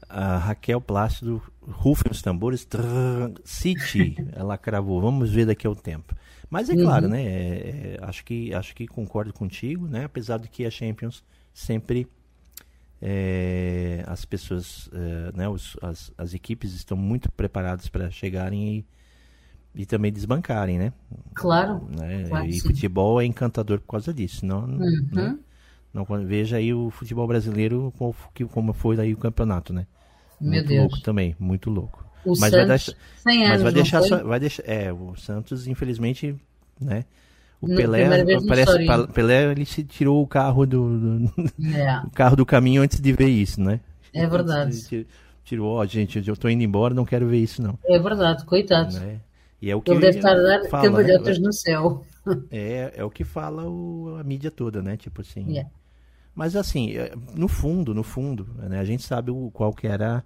a 0.08 0.38
Raquel 0.38 0.80
Plácido, 0.80 1.42
rufem 1.62 2.12
os 2.12 2.22
tambores, 2.22 2.64
trrr, 2.66 3.34
City, 3.44 4.16
ela 4.34 4.58
cravou. 4.58 5.02
Vamos 5.02 5.30
ver 5.30 5.46
daqui 5.46 5.68
ao 5.68 5.76
tempo. 5.76 6.16
Mas 6.50 6.70
é 6.70 6.74
uhum. 6.74 6.84
claro, 6.84 7.08
né? 7.08 7.24
É, 7.24 7.98
é, 7.98 7.98
acho, 8.02 8.24
que, 8.24 8.54
acho 8.54 8.74
que 8.74 8.88
concordo 8.88 9.34
contigo, 9.34 9.88
né? 9.88 10.06
Apesar 10.06 10.40
de 10.40 10.48
que 10.48 10.66
a 10.66 10.72
Champions 10.72 11.24
sempre 11.60 12.08
é, 13.02 14.04
as 14.08 14.26
pessoas, 14.26 14.90
é, 14.94 15.38
né? 15.38 15.50
Os, 15.50 15.78
as, 15.82 16.12
as 16.18 16.34
equipes 16.34 16.74
estão 16.74 16.98
muito 16.98 17.32
preparadas 17.32 17.88
para 17.88 18.10
chegarem 18.10 18.78
e 18.78 18.86
e 19.76 19.86
também 19.86 20.12
desbancarem, 20.12 20.78
né? 20.80 20.94
Claro. 21.36 21.88
Né? 21.90 22.26
claro 22.28 22.48
e 22.48 22.54
sim. 22.54 22.68
futebol 22.68 23.22
é 23.22 23.26
encantador 23.26 23.80
por 23.80 23.92
causa 23.92 24.14
disso. 24.14 24.46
Não, 24.46 24.66
uhum. 24.66 25.08
né? 25.12 25.38
não, 25.94 26.06
veja 26.26 26.58
aí 26.58 26.74
o 26.74 26.90
futebol 26.90 27.28
brasileiro 27.28 27.94
como, 27.98 28.16
como 28.52 28.74
foi 28.74 29.00
aí 29.00 29.14
o 29.14 29.18
campeonato, 29.18 29.72
né? 29.72 29.86
Meu 30.42 30.54
muito 30.54 30.68
Deus. 30.68 30.82
louco 30.82 31.02
também, 31.02 31.36
muito 31.40 31.70
louco. 31.70 32.06
O 32.26 32.32
mas 32.32 32.52
Santos, 32.52 32.56
vai 32.56 32.66
deixar, 32.66 32.94
mas 33.24 33.52
anos, 33.52 33.62
vai 33.62 33.72
deixar, 33.72 34.02
só, 34.02 34.24
vai 34.24 34.40
deixar, 34.40 34.64
é, 34.66 34.92
o 34.92 35.16
Santos 35.16 35.68
infelizmente, 35.68 36.36
né? 36.80 37.06
O 37.62 37.68
no, 37.68 37.76
Pelé, 37.76 38.08
parece, 38.48 38.86
Pelé 39.14 39.52
ele 39.52 39.66
se 39.66 39.84
tirou 39.84 40.24
o 40.24 40.28
carro 40.28 40.66
do, 40.66 40.98
do 41.28 41.32
é. 41.76 42.00
o 42.08 42.12
carro 42.12 42.36
do 42.38 42.46
caminho 42.46 42.82
antes 42.82 43.02
de 43.02 43.12
ver 43.12 43.28
isso, 43.28 43.62
né? 43.62 43.82
É 44.14 44.26
verdade. 44.26 45.06
Tirou, 45.44 45.74
ó, 45.74 45.86
gente, 45.86 46.26
eu 46.26 46.38
tô 46.38 46.48
indo 46.48 46.64
embora, 46.64 46.94
não 46.94 47.04
quero 47.04 47.28
ver 47.28 47.40
isso 47.40 47.62
não. 47.62 47.78
É 47.86 48.00
verdade, 48.00 48.46
coitado. 48.46 48.98
Né? 48.98 49.20
E 49.62 49.70
é 49.70 49.76
o 49.76 49.82
que 49.82 49.92
ele 49.92 50.00
deve 50.00 50.20
estar 50.20 50.32
a 50.32 50.42
dar 50.42 50.70
cambalhotas 50.70 51.38
né? 51.38 51.46
no 51.46 51.54
céu. 51.54 52.06
É, 52.52 52.94
é 52.98 53.04
o 53.04 53.10
que 53.10 53.24
fala 53.24 53.68
o, 53.68 54.16
a 54.20 54.24
mídia 54.24 54.52
toda, 54.52 54.84
né? 54.84 54.96
Tipo 54.96 55.22
assim. 55.22 55.50
Yeah. 55.50 55.68
Mas 56.36 56.56
assim, 56.56 56.92
é, 56.92 57.12
no 57.34 57.48
fundo, 57.48 57.92
no 57.92 58.04
fundo, 58.04 58.48
né? 58.56 58.78
a 58.78 58.86
gente 58.86 59.02
sabe 59.02 59.32
o, 59.32 59.50
qual 59.52 59.74
que 59.74 59.88
era 59.88 60.24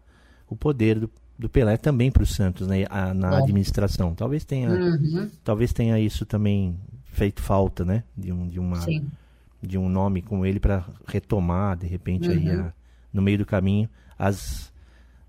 o 0.49 0.55
poder 0.55 0.99
do, 0.99 1.09
do 1.39 1.47
Pelé 1.47 1.77
também 1.77 2.11
para 2.11 2.23
o 2.23 2.25
Santos, 2.25 2.67
né? 2.67 2.85
A, 2.89 3.13
na 3.13 3.37
administração. 3.37 4.13
Talvez 4.13 4.43
tenha, 4.43 4.69
uhum. 4.69 5.29
talvez 5.45 5.71
tenha 5.71 5.97
isso 5.97 6.25
também 6.25 6.77
feito 7.13 7.41
falta, 7.41 7.85
né? 7.85 8.03
De 8.17 8.31
um, 8.31 8.47
de 8.47 8.59
uma, 8.59 8.81
Sim. 8.81 9.09
de 9.61 9.77
um 9.77 9.87
nome 9.87 10.21
como 10.21 10.45
ele 10.45 10.59
para 10.59 10.85
retomar, 11.07 11.77
de 11.77 11.87
repente, 11.87 12.27
uhum. 12.27 12.33
aí 12.33 12.49
a, 12.49 12.73
no 13.13 13.21
meio 13.21 13.37
do 13.37 13.45
caminho 13.45 13.89
as 14.17 14.71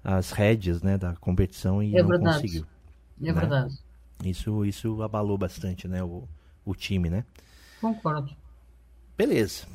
as 0.02 0.32
rédeas, 0.32 0.82
né? 0.82 0.98
Da 0.98 1.14
competição 1.16 1.82
e 1.82 1.96
é 1.96 2.02
não 2.02 2.08
verdade. 2.08 2.36
conseguiu. 2.36 2.66
É 3.22 3.26
né? 3.26 3.32
verdade. 3.32 3.78
Isso, 4.22 4.64
isso 4.64 5.02
abalou 5.02 5.38
bastante, 5.38 5.88
né? 5.88 6.02
O, 6.02 6.28
o 6.64 6.74
time, 6.74 7.08
né? 7.08 7.24
Concordo. 7.80 8.30
Beleza. 9.16 9.66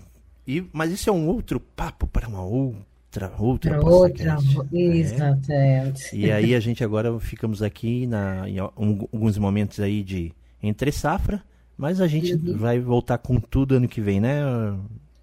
E, 0.48 0.68
mas 0.72 0.92
isso 0.92 1.10
é 1.10 1.14
um 1.14 1.28
outro 1.28 1.60
papo 1.60 2.08
para 2.08 2.28
uma 2.28 2.42
outra 2.42 3.34
outra 3.38 3.84
outra 3.84 4.36
né? 4.36 4.62
exatamente. 4.72 6.16
E 6.16 6.32
aí 6.32 6.54
a 6.54 6.60
gente 6.60 6.84
agora 6.84 7.20
ficamos 7.20 7.62
aqui 7.62 8.06
na, 8.06 8.48
em 8.48 8.60
alguns 8.60 9.38
momentos 9.38 9.80
aí 9.80 10.04
de 10.04 10.32
entre 10.62 10.92
safra, 10.92 11.44
mas 11.80 12.02
a 12.02 12.08
gente 12.08 12.34
uhum. 12.34 12.58
vai 12.58 12.78
voltar 12.78 13.18
com 13.18 13.40
tudo 13.40 13.76
ano 13.76 13.88
que 13.88 14.02
vem, 14.02 14.20
né? 14.20 14.42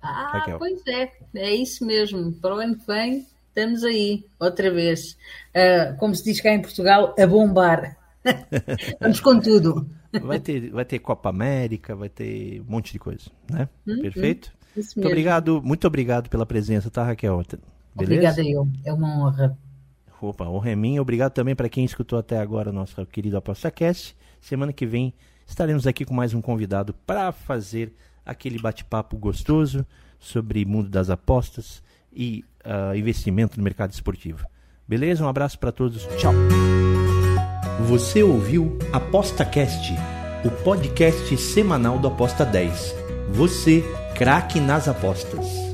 Ah, 0.01 0.39
Raquel? 0.39 0.59
pois 0.59 0.81
é, 0.87 1.13
é 1.35 1.55
isso 1.55 1.85
mesmo. 1.85 2.33
Para 2.33 2.57
o 2.57 2.59
ano 2.59 2.79
que 2.79 2.87
vem 2.87 3.27
estamos 3.49 3.85
aí 3.85 4.25
outra 4.41 4.73
vez. 4.73 5.19
Uh, 5.55 5.95
como 5.99 6.15
se 6.15 6.25
diz 6.25 6.41
cá 6.41 6.55
em 6.55 6.63
Portugal, 6.63 7.15
a 7.19 7.27
bombar. 7.27 7.99
Vamos 8.99 9.21
com 9.21 9.39
tudo. 9.39 9.87
Vai 10.23 10.41
ter, 10.41 10.71
vai 10.71 10.87
ter 10.87 10.99
Copa 10.99 11.29
América, 11.29 11.95
vai 11.95 12.09
ter 12.09 12.63
um 12.63 12.71
monte 12.71 12.91
de 12.91 12.99
coisa, 12.99 13.31
né? 13.51 13.69
Hum, 13.87 14.01
Perfeito? 14.01 14.51
Hum, 14.75 14.81
muito 14.97 15.09
obrigado, 15.09 15.63
muito 15.63 15.87
obrigado 15.87 16.31
pela 16.31 16.47
presença, 16.47 16.91
tá, 16.91 17.05
Raquel? 17.05 17.37
Beleza? 17.37 17.61
Obrigada 17.95 18.43
eu, 18.43 18.67
é 18.83 18.95
uma 18.95 19.19
honra. 19.19 19.59
Opa, 20.23 20.49
honra 20.49 20.71
é 20.71 20.75
minha. 20.75 21.03
Obrigado 21.03 21.33
também 21.33 21.55
para 21.55 21.69
quem 21.69 21.85
escutou 21.85 22.19
até 22.19 22.39
agora 22.39 22.71
o 22.71 22.73
nosso 22.73 23.05
querido 23.05 23.37
ApostaCast. 23.37 24.17
Semana 24.41 24.73
que 24.73 24.87
vem 24.87 25.13
estaremos 25.47 25.87
aqui 25.87 26.05
com 26.05 26.15
mais 26.15 26.35
um 26.35 26.41
convidado 26.41 26.95
para 27.07 27.33
fazer 27.33 27.93
aquele 28.25 28.59
bate-papo 28.59 29.17
gostoso 29.17 29.87
sobre 30.19 30.65
mundo 30.65 30.89
das 30.89 31.11
apostas 31.11 31.83
e 32.13 32.45
uh, 32.65 32.97
investimento 32.97 33.57
no 33.57 33.65
mercado 33.65 33.93
esportivo. 33.93 34.45
Beleza? 34.89 35.25
Um 35.25 35.29
abraço 35.29 35.59
para 35.59 35.73
todos. 35.73 36.07
Tchau. 36.17 36.33
Você 37.89 38.23
ouviu 38.23 38.79
ApostaCast, 38.93 39.93
o 40.45 40.51
podcast 40.63 41.37
semanal 41.37 41.99
do 41.99 42.09
Aposta 42.09 42.45
10. 42.45 42.95
Você, 43.31 43.85
craque 44.15 44.61
nas 44.61 44.89
apostas. 44.89 45.66